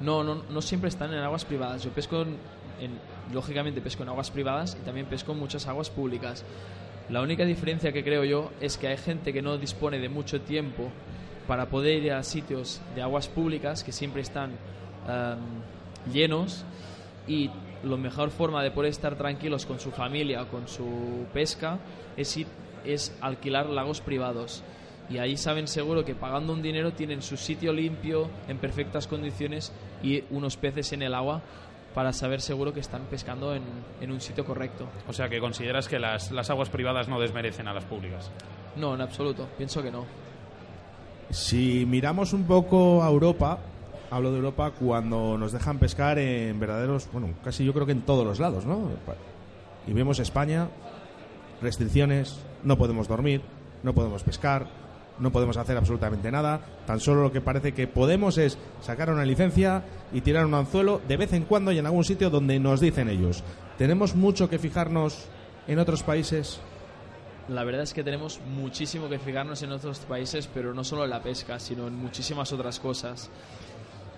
No, 0.00 0.22
no, 0.24 0.42
no 0.50 0.60
siempre 0.60 0.88
están 0.88 1.12
en 1.14 1.20
aguas 1.20 1.44
privadas. 1.44 1.82
Yo 1.84 1.90
pesco, 1.90 2.22
en, 2.22 2.36
en- 2.80 2.98
lógicamente 3.32 3.80
pesco 3.80 4.02
en 4.02 4.10
aguas 4.10 4.30
privadas 4.30 4.76
y 4.80 4.84
también 4.84 5.06
pesco 5.06 5.32
en 5.32 5.38
muchas 5.38 5.66
aguas 5.66 5.88
públicas. 5.90 6.44
La 7.08 7.20
única 7.22 7.44
diferencia 7.44 7.92
que 7.92 8.02
creo 8.02 8.24
yo 8.24 8.50
es 8.60 8.76
que 8.78 8.88
hay 8.88 8.96
gente 8.96 9.32
que 9.32 9.40
no 9.42 9.56
dispone 9.58 9.98
de 9.98 10.08
mucho 10.08 10.40
tiempo 10.40 10.90
para 11.46 11.66
poder 11.66 12.02
ir 12.02 12.12
a 12.12 12.22
sitios 12.22 12.80
de 12.94 13.02
aguas 13.02 13.28
públicas 13.28 13.84
que 13.84 13.92
siempre 13.92 14.22
están 14.22 14.52
em, 15.06 16.12
llenos 16.12 16.64
y 17.28 17.50
la 17.84 17.96
mejor 17.96 18.30
forma 18.30 18.62
de 18.62 18.70
poder 18.70 18.90
estar 18.90 19.16
tranquilos 19.16 19.66
con 19.66 19.78
su 19.80 19.90
familia 19.90 20.42
o 20.42 20.48
con 20.48 20.68
su 20.68 21.26
pesca 21.32 21.78
es 22.16 22.36
ir 22.36 22.46
es 22.84 23.16
alquilar 23.22 23.66
lagos 23.66 24.02
privados 24.02 24.62
y 25.08 25.18
ahí 25.18 25.36
saben 25.36 25.68
seguro 25.68 26.04
que 26.04 26.14
pagando 26.14 26.52
un 26.52 26.62
dinero 26.62 26.92
tienen 26.92 27.22
su 27.22 27.36
sitio 27.36 27.72
limpio 27.72 28.28
en 28.48 28.58
perfectas 28.58 29.06
condiciones 29.06 29.72
y 30.02 30.24
unos 30.30 30.56
peces 30.56 30.92
en 30.92 31.02
el 31.02 31.14
agua 31.14 31.42
para 31.94 32.12
saber 32.12 32.40
seguro 32.40 32.72
que 32.72 32.80
están 32.80 33.02
pescando 33.02 33.54
en, 33.54 33.62
en 34.00 34.10
un 34.10 34.20
sitio 34.20 34.44
correcto. 34.44 34.88
O 35.06 35.12
sea, 35.12 35.28
que 35.28 35.38
consideras 35.38 35.88
que 35.88 35.98
las, 35.98 36.32
las 36.32 36.50
aguas 36.50 36.68
privadas 36.68 37.08
no 37.08 37.20
desmerecen 37.20 37.68
a 37.68 37.74
las 37.74 37.84
públicas. 37.84 38.30
No, 38.76 38.94
en 38.94 39.00
absoluto, 39.00 39.46
pienso 39.56 39.82
que 39.82 39.92
no. 39.92 40.04
Si 41.30 41.86
miramos 41.86 42.32
un 42.32 42.44
poco 42.44 43.02
a 43.02 43.08
Europa, 43.08 43.58
hablo 44.14 44.30
de 44.30 44.36
Europa 44.36 44.70
cuando 44.78 45.36
nos 45.36 45.50
dejan 45.50 45.80
pescar 45.80 46.20
en 46.20 46.60
verdaderos, 46.60 47.08
bueno, 47.12 47.30
casi 47.42 47.64
yo 47.64 47.72
creo 47.72 47.84
que 47.84 47.92
en 47.92 48.02
todos 48.02 48.24
los 48.24 48.38
lados, 48.38 48.64
¿no? 48.64 48.90
Y 49.88 49.92
vemos 49.92 50.20
España, 50.20 50.68
restricciones, 51.60 52.38
no 52.62 52.78
podemos 52.78 53.08
dormir, 53.08 53.42
no 53.82 53.92
podemos 53.92 54.22
pescar, 54.22 54.68
no 55.18 55.32
podemos 55.32 55.56
hacer 55.56 55.76
absolutamente 55.76 56.30
nada, 56.30 56.60
tan 56.86 57.00
solo 57.00 57.22
lo 57.22 57.32
que 57.32 57.40
parece 57.40 57.74
que 57.74 57.88
podemos 57.88 58.38
es 58.38 58.56
sacar 58.80 59.10
una 59.10 59.24
licencia 59.24 59.82
y 60.12 60.20
tirar 60.20 60.46
un 60.46 60.54
anzuelo 60.54 61.00
de 61.08 61.16
vez 61.16 61.32
en 61.32 61.42
cuando 61.42 61.72
y 61.72 61.78
en 61.78 61.86
algún 61.86 62.04
sitio 62.04 62.30
donde 62.30 62.60
nos 62.60 62.80
dicen 62.80 63.08
ellos. 63.08 63.42
Tenemos 63.78 64.14
mucho 64.14 64.48
que 64.48 64.60
fijarnos 64.60 65.26
en 65.66 65.80
otros 65.80 66.04
países. 66.04 66.60
La 67.48 67.64
verdad 67.64 67.82
es 67.82 67.92
que 67.92 68.04
tenemos 68.04 68.40
muchísimo 68.46 69.08
que 69.08 69.18
fijarnos 69.18 69.60
en 69.64 69.72
otros 69.72 69.98
países, 69.98 70.48
pero 70.54 70.72
no 70.72 70.84
solo 70.84 71.02
en 71.02 71.10
la 71.10 71.20
pesca, 71.20 71.58
sino 71.58 71.88
en 71.88 71.96
muchísimas 71.96 72.52
otras 72.52 72.78
cosas. 72.78 73.28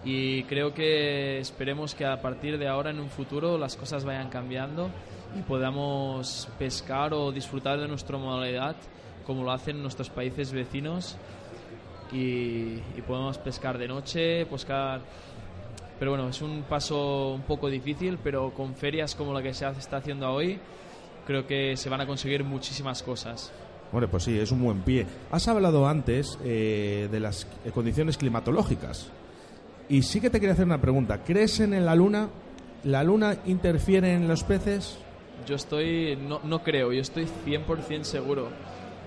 Y 0.07 0.45
creo 0.45 0.73
que 0.73 1.41
esperemos 1.41 1.97
que 1.97 2.07
a 2.07 2.23
partir 2.23 2.59
de 2.59 2.69
ahora, 2.69 2.91
en 2.91 3.01
un 3.01 3.11
futuro, 3.11 3.59
las 3.59 3.75
cosas 3.75 4.05
vayan 4.05 4.29
cambiando 4.29 4.89
y 5.37 5.43
podamos 5.43 6.49
pescar 6.61 7.13
o 7.13 7.33
disfrutar 7.33 7.81
de 7.81 7.89
nuestra 7.89 8.17
modalidad 8.17 8.77
como 9.27 9.43
lo 9.43 9.51
hacen 9.51 9.83
nuestros 9.83 10.09
países 10.09 10.53
vecinos 10.53 11.17
y, 12.13 12.79
y 12.97 13.03
podemos 13.05 13.37
pescar 13.39 13.77
de 13.79 13.89
noche, 13.89 14.47
pescar... 14.47 15.01
Pero 15.99 16.13
bueno, 16.13 16.29
es 16.29 16.41
un 16.41 16.63
paso 16.63 17.33
un 17.33 17.43
poco 17.43 17.69
difícil, 17.69 18.19
pero 18.23 18.55
con 18.55 18.77
ferias 18.77 19.17
como 19.17 19.33
la 19.33 19.43
que 19.43 19.53
se 19.55 19.67
está 19.67 19.97
haciendo 19.97 20.31
hoy, 20.31 20.61
creo 21.27 21.49
que 21.49 21.77
se 21.77 21.89
van 21.89 22.03
a 22.03 22.07
conseguir 22.07 22.45
muchísimas 22.45 23.03
cosas. 23.03 23.51
Bueno, 23.91 24.07
pues 24.09 24.23
sí, 24.23 24.39
es 24.39 24.53
un 24.53 24.63
buen 24.63 24.83
pie. 24.83 25.05
Has 25.33 25.49
hablado 25.49 25.89
antes 25.89 26.39
eh, 26.45 27.09
de 27.11 27.19
las 27.19 27.49
eh, 27.65 27.73
condiciones 27.73 28.17
climatológicas. 28.19 29.11
Y 29.89 30.03
sí 30.03 30.21
que 30.21 30.31
te 30.31 30.41
quería 30.41 30.55
hacer 30.55 30.67
una 30.67 30.81
pregunta. 30.81 31.23
¿Crees 31.23 31.61
en 31.61 31.85
la 31.85 31.95
luna? 31.95 32.29
¿La 32.85 33.03
luna 33.03 33.37
interfiere 33.47 34.15
en 34.15 34.29
los 34.29 34.45
peces? 34.45 34.99
yo 35.47 35.55
estoy, 35.57 36.17
no, 36.17 36.41
no 36.43 36.63
creo, 36.63 36.93
yo 36.93 37.01
estoy 37.01 37.27
100% 37.47 38.03
seguro. 38.03 38.49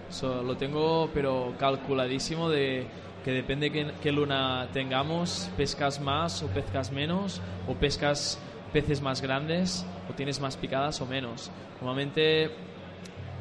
So, 0.09 0.41
lo 0.41 0.57
tengo, 0.57 1.09
pero 1.13 1.53
calculadísimo 1.59 2.49
de 2.49 2.87
que 3.23 3.31
depende 3.31 3.71
qué, 3.71 3.91
qué 4.01 4.11
luna 4.11 4.69
tengamos, 4.73 5.49
pescas 5.57 5.99
más 5.99 6.41
o 6.41 6.47
pescas 6.47 6.91
menos, 6.91 7.41
o 7.67 7.73
pescas 7.73 8.39
peces 8.73 9.01
más 9.01 9.21
grandes, 9.21 9.85
o 10.09 10.13
tienes 10.13 10.39
más 10.39 10.57
picadas 10.57 11.01
o 11.01 11.05
menos. 11.05 11.51
Normalmente 11.79 12.49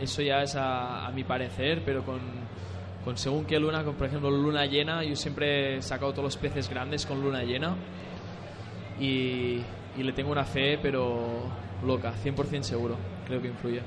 eso 0.01 0.21
ya 0.23 0.43
es 0.43 0.57
a, 0.57 1.07
a 1.07 1.11
mi 1.13 1.25
parecer, 1.25 1.83
pero 1.85 2.05
con, 2.05 2.21
con 3.09 3.17
según 3.17 3.47
qué 3.47 3.59
luna, 3.59 3.83
con, 3.85 3.95
por 3.95 4.07
ejemplo 4.07 4.31
luna 4.31 4.67
llena, 4.67 5.03
yo 5.03 5.17
siempre 5.17 5.79
he 5.79 5.83
sacado 5.83 6.13
todos 6.13 6.25
los 6.25 6.37
peces 6.37 6.69
grandes 6.69 7.07
con 7.07 7.23
luna 7.23 7.43
llena 7.43 7.75
y, 9.01 9.63
y 9.97 10.03
le 10.03 10.13
tengo 10.13 10.31
una 10.31 10.45
fe, 10.45 10.79
pero 10.83 11.41
loca, 11.87 12.13
100% 12.23 12.61
seguro, 12.65 12.97
creo 13.27 13.41
que 13.41 13.49
influye. 13.49 13.81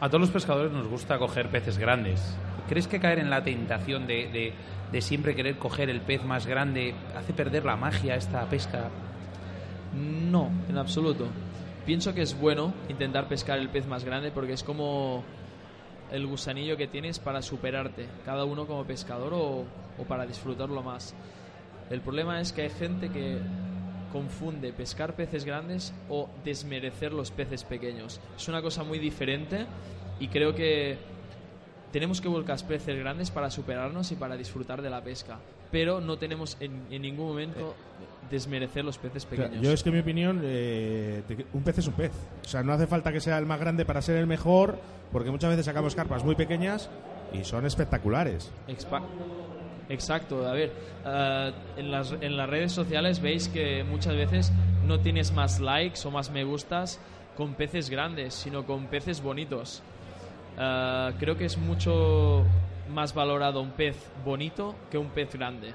A 0.00 0.06
todos 0.08 0.20
los 0.20 0.30
pescadores 0.30 0.70
nos 0.70 0.86
gusta 0.86 1.18
coger 1.18 1.48
peces 1.48 1.76
grandes. 1.76 2.36
¿Crees 2.68 2.86
que 2.86 3.00
caer 3.00 3.18
en 3.18 3.30
la 3.30 3.42
tentación 3.42 4.06
de, 4.06 4.28
de- 4.28 4.52
de 4.92 5.00
siempre 5.00 5.34
querer 5.34 5.58
coger 5.58 5.90
el 5.90 6.00
pez 6.00 6.24
más 6.24 6.46
grande 6.46 6.94
hace 7.16 7.32
perder 7.32 7.64
la 7.64 7.74
magia 7.74 8.14
a 8.14 8.16
esta 8.16 8.48
pesca? 8.48 8.90
No, 9.92 10.52
en 10.68 10.78
absoluto. 10.78 11.26
Pienso 11.84 12.14
que 12.14 12.22
es 12.22 12.38
bueno 12.38 12.72
intentar 12.88 13.26
pescar 13.26 13.58
el 13.58 13.70
pez 13.70 13.88
más 13.88 14.04
grande 14.04 14.30
porque 14.30 14.52
es 14.52 14.62
como 14.62 15.24
el 16.10 16.26
gusanillo 16.26 16.76
que 16.76 16.86
tienes 16.86 17.18
para 17.18 17.42
superarte, 17.42 18.06
cada 18.24 18.44
uno 18.44 18.66
como 18.66 18.84
pescador 18.84 19.32
o, 19.34 19.64
para 20.06 20.26
disfrutarlo 20.26 20.82
más. 20.82 21.14
El 21.90 22.00
problema 22.00 22.40
es 22.40 22.52
que 22.52 22.62
hay 22.62 22.70
gente 22.70 23.08
que 23.10 23.38
confunde 24.12 24.72
pescar 24.72 25.14
peces 25.14 25.44
grandes 25.44 25.92
o 26.08 26.28
desmerecer 26.44 27.12
los 27.12 27.30
peces 27.30 27.64
pequeños. 27.64 28.20
Es 28.36 28.48
una 28.48 28.62
cosa 28.62 28.84
muy 28.84 28.98
diferente 28.98 29.66
y 30.20 30.28
creo 30.28 30.54
que 30.54 30.96
tenemos 31.92 32.20
que 32.20 32.28
buscar 32.28 32.58
peces 32.66 32.98
grandes 32.98 33.30
para 33.30 33.50
superarnos 33.50 34.10
y 34.12 34.16
para 34.16 34.36
disfrutar 34.36 34.82
de 34.82 34.90
la 34.90 35.02
pesca, 35.02 35.38
pero 35.70 36.00
no 36.00 36.18
tenemos 36.18 36.56
en, 36.60 36.82
en 36.90 37.02
ningún 37.02 37.28
momento 37.28 37.74
desmerecer 38.30 38.84
los 38.84 38.98
peces 38.98 39.24
O 39.24 39.28
sea, 39.34 39.44
pequeños. 39.44 39.62
yo 39.64 39.72
es 39.72 39.82
que 39.82 39.88
en 39.88 39.94
mi 39.94 40.00
opinión, 40.02 40.40
eh, 40.44 41.22
un 41.54 41.62
pez 41.62 41.78
es 41.78 41.86
un 41.86 41.94
pez. 41.94 42.12
O 42.44 42.48
sea, 42.48 42.62
no 42.62 42.72
hace 42.72 42.86
falta 42.86 43.10
que 43.12 43.20
sea 43.20 43.38
el 43.38 43.46
más 43.46 43.58
grande 43.58 43.84
para 43.86 44.02
ser 44.02 44.16
el 44.16 44.26
mejor, 44.26 44.78
porque 45.12 45.30
muchas 45.30 45.50
veces 45.50 45.64
sacamos 45.66 45.94
carpas 45.94 46.24
muy 46.24 46.34
pequeñas 46.34 46.90
y 47.32 47.44
son 47.44 47.64
espectaculares. 47.64 48.50
Expa- 48.68 49.02
Exacto, 49.88 50.46
a 50.46 50.52
ver, 50.52 50.70
eh, 51.06 51.52
en, 51.78 51.90
las, 51.90 52.12
en 52.12 52.36
las 52.36 52.48
redes 52.50 52.72
sociales 52.72 53.20
veis 53.22 53.48
que 53.48 53.84
muchas 53.84 54.14
veces 54.14 54.52
no 54.86 55.00
tienes 55.00 55.32
más 55.32 55.60
likes 55.60 56.00
o 56.06 56.10
más 56.10 56.30
me 56.30 56.44
gustas 56.44 57.00
con 57.36 57.54
peces 57.54 57.88
grandes, 57.88 58.34
sino 58.34 58.66
con 58.66 58.86
peces 58.88 59.22
bonitos. 59.22 59.82
Eh, 60.58 61.12
creo 61.18 61.36
que 61.36 61.44
es 61.44 61.56
mucho 61.58 62.44
más 62.90 63.14
valorado 63.14 63.60
un 63.60 63.70
pez 63.70 63.96
bonito 64.24 64.74
que 64.90 64.98
un 64.98 65.08
pez 65.08 65.32
grande. 65.34 65.72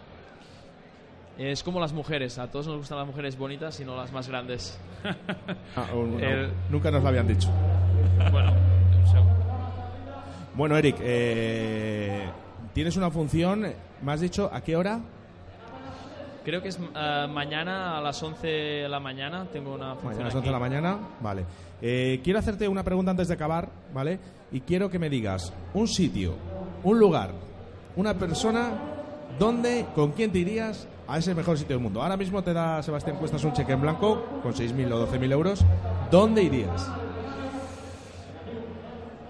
Es 1.37 1.63
como 1.63 1.79
las 1.79 1.93
mujeres, 1.93 2.37
a 2.37 2.49
todos 2.51 2.67
nos 2.67 2.77
gustan 2.77 2.97
las 2.99 3.07
mujeres 3.07 3.37
bonitas 3.37 3.79
y 3.79 3.85
no 3.85 3.95
las 3.95 4.11
más 4.11 4.27
grandes. 4.27 4.79
Ah, 5.75 5.87
o- 5.93 6.05
no, 6.05 6.19
El- 6.19 6.51
Nunca 6.69 6.91
nos 6.91 7.01
lo 7.03 7.09
habían 7.09 7.27
dicho. 7.27 7.49
Bueno, 8.31 8.51
un 8.51 9.07
segundo. 9.07 9.33
Bueno, 10.55 10.77
Eric, 10.77 10.97
eh, 11.01 12.29
tienes 12.73 12.95
una 12.95 13.09
función, 13.09 13.65
me 14.01 14.11
has 14.11 14.21
dicho, 14.21 14.49
¿a 14.53 14.61
qué 14.61 14.75
hora? 14.77 14.99
Creo 16.45 16.61
que 16.61 16.67
es 16.69 16.77
eh, 16.95 17.27
mañana 17.29 17.97
a 17.97 18.01
las 18.01 18.21
11 18.21 18.47
de 18.47 18.89
la 18.89 18.99
mañana, 18.99 19.45
tengo 19.51 19.73
una 19.73 19.95
función 19.95 20.05
Mañana 20.13 20.23
a 20.23 20.25
las 20.27 20.35
11 20.35 20.37
aquí. 20.39 20.47
de 20.47 20.51
la 20.53 20.59
mañana, 20.59 20.97
vale. 21.21 21.45
Eh, 21.81 22.21
quiero 22.23 22.37
hacerte 22.39 22.67
una 22.67 22.83
pregunta 22.83 23.11
antes 23.11 23.27
de 23.27 23.33
acabar, 23.33 23.69
¿vale? 23.93 24.19
Y 24.53 24.62
quiero 24.62 24.88
que 24.91 25.00
me 25.00 25.10
digas 25.10 25.51
un 25.74 25.88
sitio, 25.88 26.36
un 26.83 27.00
lugar, 27.00 27.31
una 27.95 28.13
persona, 28.13 28.72
¿dónde, 29.39 29.88
con 29.95 30.12
quién 30.12 30.31
te 30.31 30.38
irías 30.38 30.88
a 31.07 31.18
ese 31.18 31.33
mejor 31.33 31.57
sitio 31.57 31.75
del 31.75 31.83
mundo? 31.83 32.03
Ahora 32.03 32.18
mismo 32.18 32.44
te 32.44 32.53
da 32.53 32.83
Sebastián 32.83 33.18
Cuestas 33.18 33.44
un 33.44 33.53
cheque 33.53 33.72
en 33.72 33.81
blanco 33.81 34.42
con 34.44 34.53
6.000 34.53 34.92
o 34.92 35.07
12.000 35.11 35.31
euros. 35.31 35.66
¿Dónde 36.11 36.44
irías? 36.44 36.87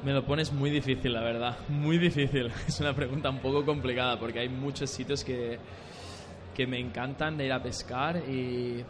Me 0.03 0.12
lo 0.12 0.25
pones 0.25 0.51
muy 0.51 0.69
difícil, 0.69 1.13
la 1.13 1.21
verdad. 1.21 1.55
Muy 1.69 1.97
difícil. 1.97 2.51
Es 2.67 2.81
una 2.81 2.93
pregunta 2.93 3.29
un 3.29 3.39
poco 3.39 3.65
complicada 3.65 4.19
porque 4.19 4.39
hay 4.39 4.49
muchos 4.49 4.89
sitios 4.89 5.23
que, 5.23 5.57
que 6.53 6.67
me 6.67 6.79
encantan 6.79 7.38
de 7.38 7.45
ir 7.45 7.53
a 7.53 7.63
pescar 7.63 8.17
y, 8.27 8.83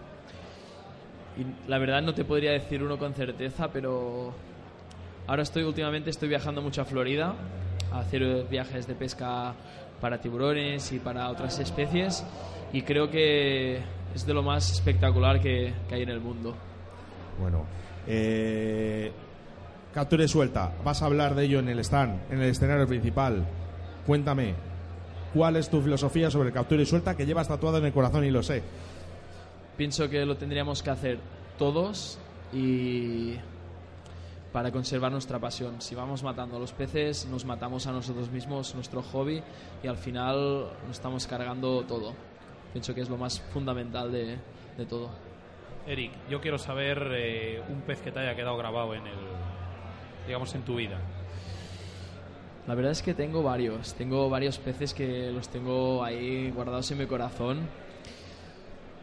y 1.37 1.45
la 1.67 1.77
verdad 1.77 2.01
no 2.01 2.15
te 2.15 2.25
podría 2.25 2.53
decir 2.53 2.81
uno 2.81 2.97
con 2.97 3.13
certeza, 3.13 3.67
pero 3.71 4.33
ahora 5.27 5.43
estoy 5.43 5.63
últimamente 5.63 6.09
estoy 6.09 6.29
viajando 6.29 6.61
mucho 6.61 6.81
a 6.81 6.85
Florida 6.85 7.33
a 7.91 7.99
hacer 7.99 8.45
viajes 8.49 8.87
de 8.87 8.95
pesca 8.95 9.53
para 10.01 10.19
tiburones 10.19 10.91
y 10.91 10.99
para 10.99 11.29
otras 11.29 11.59
especies 11.59 12.25
y 12.71 12.81
creo 12.81 13.09
que 13.09 13.81
es 14.13 14.25
de 14.25 14.33
lo 14.33 14.43
más 14.43 14.71
espectacular 14.71 15.39
que, 15.39 15.73
que 15.87 15.95
hay 15.95 16.01
en 16.03 16.09
el 16.09 16.19
mundo. 16.19 16.55
Bueno, 17.39 17.65
eh, 18.07 19.11
captura 19.93 20.23
y 20.23 20.27
suelta. 20.27 20.71
Vas 20.83 21.01
a 21.01 21.05
hablar 21.05 21.35
de 21.35 21.45
ello 21.45 21.59
en 21.59 21.69
el 21.69 21.79
stand, 21.79 22.31
en 22.31 22.41
el 22.41 22.49
escenario 22.49 22.87
principal. 22.87 23.45
Cuéntame, 24.05 24.55
¿cuál 25.33 25.55
es 25.55 25.69
tu 25.69 25.81
filosofía 25.81 26.29
sobre 26.29 26.51
captura 26.51 26.81
y 26.81 26.85
suelta 26.85 27.15
que 27.15 27.25
llevas 27.25 27.47
tatuado 27.47 27.77
en 27.77 27.85
el 27.85 27.93
corazón 27.93 28.25
y 28.25 28.31
lo 28.31 28.43
sé? 28.43 28.63
Pienso 29.77 30.09
que 30.09 30.25
lo 30.25 30.35
tendríamos 30.35 30.83
que 30.83 30.89
hacer 30.89 31.19
todos 31.57 32.19
y 32.51 33.35
para 34.53 34.71
conservar 34.71 35.11
nuestra 35.11 35.39
pasión. 35.39 35.81
Si 35.81 35.95
vamos 35.95 36.23
matando 36.23 36.55
a 36.57 36.59
los 36.59 36.71
peces, 36.71 37.25
nos 37.25 37.43
matamos 37.43 37.87
a 37.87 37.91
nosotros 37.91 38.29
mismos, 38.29 38.75
nuestro 38.75 39.01
hobby, 39.01 39.41
y 39.81 39.87
al 39.87 39.97
final 39.97 40.69
nos 40.87 40.91
estamos 40.91 41.25
cargando 41.25 41.83
todo. 41.83 42.13
Pienso 42.71 42.93
que 42.93 43.01
es 43.01 43.09
lo 43.09 43.17
más 43.17 43.41
fundamental 43.41 44.11
de, 44.11 44.37
de 44.77 44.85
todo. 44.85 45.09
Eric, 45.87 46.11
yo 46.29 46.39
quiero 46.39 46.59
saber 46.59 47.09
eh, 47.13 47.61
un 47.67 47.81
pez 47.81 47.99
que 48.01 48.11
te 48.11 48.19
haya 48.19 48.35
quedado 48.35 48.55
grabado 48.55 48.93
en 48.93 49.05
el, 49.07 49.17
digamos, 50.27 50.53
en 50.53 50.61
tu 50.61 50.75
vida. 50.75 50.99
La 52.67 52.75
verdad 52.75 52.93
es 52.93 53.01
que 53.01 53.13
tengo 53.13 53.43
varios. 53.43 53.95
Tengo 53.95 54.29
varios 54.29 54.59
peces 54.59 54.93
que 54.93 55.31
los 55.31 55.49
tengo 55.49 56.03
ahí 56.03 56.51
guardados 56.51 56.89
en 56.91 56.99
mi 56.99 57.07
corazón. 57.07 57.67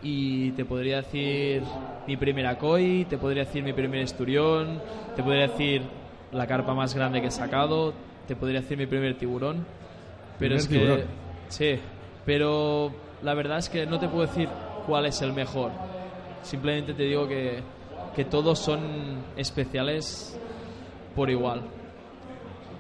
Y 0.03 0.53
te 0.53 0.65
podría 0.65 0.99
decir 0.99 1.63
mi 2.07 2.17
primera 2.17 2.57
koi, 2.57 3.05
te 3.05 3.19
podría 3.19 3.45
decir 3.45 3.63
mi 3.63 3.73
primer 3.73 4.01
esturión, 4.01 4.81
te 5.15 5.23
podría 5.23 5.49
decir 5.49 5.83
la 6.33 6.47
carpa 6.47 6.75
más 6.75 6.95
grande 6.95 7.21
que 7.21 7.27
he 7.27 7.31
sacado, 7.31 7.93
te 8.27 8.35
podría 8.35 8.61
decir 8.61 8.79
mi 8.79 8.87
primer 8.87 9.19
tiburón. 9.19 9.67
Pero 10.39 10.57
Primer 10.57 10.57
es 10.57 10.69
que. 10.69 10.75
tiburón. 10.79 11.01
Sí, 11.49 11.79
pero 12.25 12.93
la 13.23 13.35
verdad 13.35 13.59
es 13.59 13.69
que 13.69 13.85
no 13.87 13.99
te 13.99 14.09
puedo 14.09 14.27
decir 14.27 14.49
cuál 14.87 15.07
es 15.07 15.21
el 15.21 15.33
mejor. 15.33 15.71
Simplemente 16.43 16.95
te 16.95 17.03
digo 17.03 17.29
que, 17.29 17.61
que 18.17 18.25
todos 18.25 18.59
son 18.59 18.81
especiales 19.37 20.39
por 21.15 21.29
igual. 21.29 21.63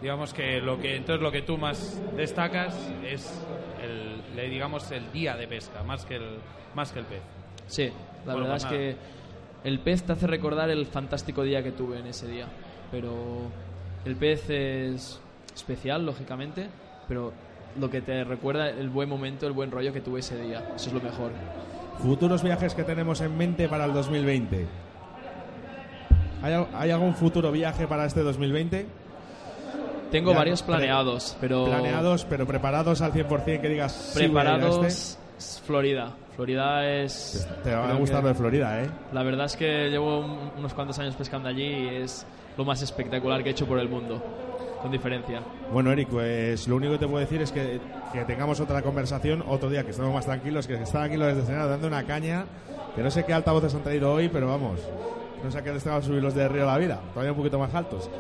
Digamos 0.01 0.33
que 0.33 0.61
lo 0.61 0.79
que 0.81 0.97
entonces 0.97 1.23
lo 1.23 1.31
que 1.31 1.43
tú 1.43 1.59
más 1.59 2.01
destacas 2.17 2.75
es 3.05 3.45
le- 4.35 4.49
digamos, 4.49 4.91
el 4.91 5.11
día 5.13 5.37
de 5.37 5.47
pesca, 5.47 5.83
más 5.83 6.05
que 6.05 6.17
el, 6.17 6.39
más 6.75 6.93
que 6.93 7.01
el 7.01 7.05
pez. 7.07 7.21
Sí, 7.67 7.91
la 8.27 8.33
Bueno, 8.35 8.49
verdad 8.49 8.51
pues 8.53 8.65
es 8.65 8.71
nada. 8.71 8.77
que 8.79 9.69
el 9.69 9.79
pez 9.81 10.03
te 10.03 10.13
hace 10.13 10.27
recordar 10.27 10.71
el 10.71 10.87
fantástico 10.87 11.43
día 11.43 11.63
que 11.63 11.73
tuve 11.73 11.99
en 11.99 12.07
ese 12.07 12.27
día. 12.29 12.47
Pero 12.91 13.15
el 14.05 14.17
pez 14.17 14.49
es 14.51 15.21
especial, 15.55 16.05
lógicamente, 16.07 16.67
pero 17.07 17.33
lo 17.79 17.89
que 17.91 18.01
te 18.01 18.25
recuerda 18.25 18.69
el 18.71 18.89
buen 18.89 19.09
momento, 19.09 19.47
el 19.47 19.53
buen 19.53 19.71
rollo 19.71 19.93
que 19.93 20.01
tuve 20.01 20.21
ese 20.21 20.41
día. 20.41 20.59
Eso 20.75 20.89
es 20.89 20.93
lo 20.95 21.01
mejor. 21.01 21.31
Futuros 22.03 22.43
viajes 22.43 22.75
que 22.75 22.83
tenemos 22.83 23.21
en 23.21 23.37
mente 23.37 23.69
para 23.69 23.85
el 23.85 23.93
2020. 23.93 24.67
¿Hay, 26.43 26.67
hay 26.75 26.91
algún 26.91 27.15
futuro 27.15 27.53
viaje 27.53 27.87
para 27.87 28.07
este 28.07 28.23
2020? 28.23 28.87
Tengo 30.11 30.33
Ya, 30.33 30.39
varios 30.39 30.63
planeados, 30.63 31.37
pero 31.41 31.65
Planeados, 31.67 32.25
pero 32.29 32.47
preparados 32.47 33.01
al 33.01 33.13
100% 33.13 33.61
que 33.61 33.69
digas 33.69 33.93
sí 33.93 34.23
a 34.23 34.27
a 34.27 34.27
preparados 34.29 34.87
este. 34.87 35.21
Florida. 35.67 36.13
Florida 36.37 36.87
es 36.89 37.47
Te 37.63 37.75
va 37.75 37.91
a 37.91 37.95
gustar 37.95 38.23
lo 38.23 38.29
de 38.29 38.35
Florida, 38.35 38.83
¿eh? 38.83 38.91
La 39.13 39.23
verdad 39.23 39.47
es 39.47 39.57
que 39.57 39.89
llevo 39.91 40.21
un- 40.21 40.51
unos 40.59 40.73
cuantos 40.75 40.99
años 40.99 41.15
pescando 41.15 41.49
allí 41.49 41.65
y 41.65 41.89
es 41.97 42.27
lo 42.57 42.65
más 42.65 42.81
espectacular 42.83 43.43
que 43.43 43.51
he 43.51 43.53
hecho 43.53 43.67
por 43.67 43.79
el 43.79 43.89
mundo, 43.89 44.23
con 44.83 44.91
diferencia. 44.91 45.41
Bueno, 45.73 45.93
Eric, 45.93 46.09
pues 46.09 46.67
lo 46.67 46.77
único 46.77 46.93
que 46.95 46.99
te 46.99 47.07
puedo 47.07 47.21
decir 47.21 47.41
es 47.43 47.53
que, 47.53 47.79
que 48.13 48.25
tengamos 48.25 48.59
otra 48.61 48.83
conversación 48.83 49.45
otro 49.47 49.69
día, 49.71 49.85
que 49.85 49.91
estemos 49.91 50.13
más 50.13 50.25
tranquilos, 50.25 50.67
que 50.67 50.75
están 50.75 51.05
aquí 51.05 51.17
los 51.17 51.29
desde 51.29 51.43
escenario 51.43 51.69
dando 51.69 51.87
una 51.87 52.05
caña, 52.05 52.45
que 52.97 53.03
no 53.03 53.11
sé 53.11 53.25
qué 53.25 53.33
altavoces 53.35 53.75
han 53.75 53.83
traído 53.83 54.13
hoy, 54.13 54.29
pero 54.29 54.49
vamos, 54.49 54.81
no 55.45 55.51
sé 55.51 55.59
a 55.59 55.63
qué 55.63 55.73
les 55.73 55.85
tengo 55.85 55.99
que 56.01 56.07
subir 56.07 56.23
los 56.23 56.35
de 56.35 56.49
Río 56.49 56.67
La 56.67 56.79
Vida, 56.79 57.01
todavía 57.13 57.33
un 57.33 57.39
poquito 57.39 57.59
más 57.59 57.75
altos. 57.75 58.11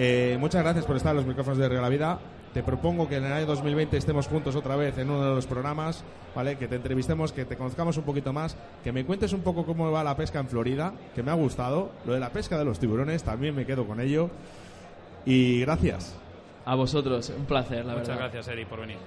Eh, 0.00 0.36
muchas 0.38 0.62
gracias 0.62 0.84
por 0.84 0.94
estar 0.96 1.10
en 1.10 1.16
los 1.16 1.26
micrófonos 1.26 1.58
de 1.58 1.68
Río 1.68 1.80
La 1.80 1.88
Vida. 1.88 2.20
te 2.54 2.62
propongo 2.62 3.08
que 3.08 3.16
en 3.16 3.24
el 3.24 3.32
año 3.32 3.46
2020 3.46 3.96
estemos 3.96 4.28
juntos 4.28 4.54
otra 4.54 4.76
vez 4.76 4.96
en 4.96 5.10
uno 5.10 5.22
de 5.24 5.34
los 5.34 5.46
programas, 5.46 6.04
¿vale? 6.36 6.56
Que 6.56 6.68
te 6.68 6.76
entrevistemos, 6.76 7.32
que 7.32 7.44
te 7.44 7.56
conozcamos 7.56 7.96
un 7.98 8.04
poquito 8.04 8.32
más, 8.32 8.56
que 8.84 8.92
me 8.92 9.04
cuentes 9.04 9.32
un 9.32 9.40
poco 9.42 9.66
cómo 9.66 9.90
va 9.90 10.02
la 10.04 10.16
pesca 10.16 10.38
en 10.38 10.48
Florida, 10.48 10.94
que 11.16 11.22
me 11.24 11.30
ha 11.32 11.34
gustado. 11.34 11.90
Lo 12.06 12.12
de 12.14 12.20
la 12.20 12.30
pesca 12.30 12.56
de 12.56 12.64
los 12.64 12.78
tiburones 12.78 13.24
también 13.24 13.54
me 13.56 13.66
quedo 13.66 13.86
con 13.86 14.00
ello. 14.00 14.30
Y 15.26 15.60
gracias. 15.62 16.16
A 16.64 16.74
vosotros, 16.76 17.32
un 17.36 17.44
placer, 17.44 17.84
la 17.84 17.94
Muchas 17.94 18.08
verdad. 18.08 18.22
gracias, 18.30 18.48
Eri, 18.48 18.64
por 18.66 18.80
venir. 18.80 18.98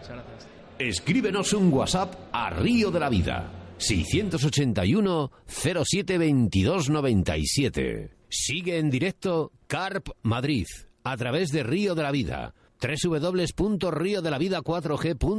Muchas 0.00 0.16
gracias. 0.16 0.48
Escríbenos 0.78 1.52
un 1.52 1.70
WhatsApp 1.72 2.14
a 2.32 2.48
Río 2.50 2.90
de 2.90 2.98
la 3.00 3.08
Vida. 3.10 3.50
681 3.76 5.30
07 5.46 6.18
22 6.18 6.88
97. 6.90 8.19
Sigue 8.30 8.78
en 8.78 8.88
directo 8.90 9.52
Carp 9.66 10.10
Madrid 10.22 10.66
a 11.02 11.16
través 11.16 11.50
de 11.50 11.64
Río 11.64 11.96
de 11.96 12.04
la 12.04 12.12
Vida. 12.12 12.54
www.riodelavida4g.com 12.80 15.38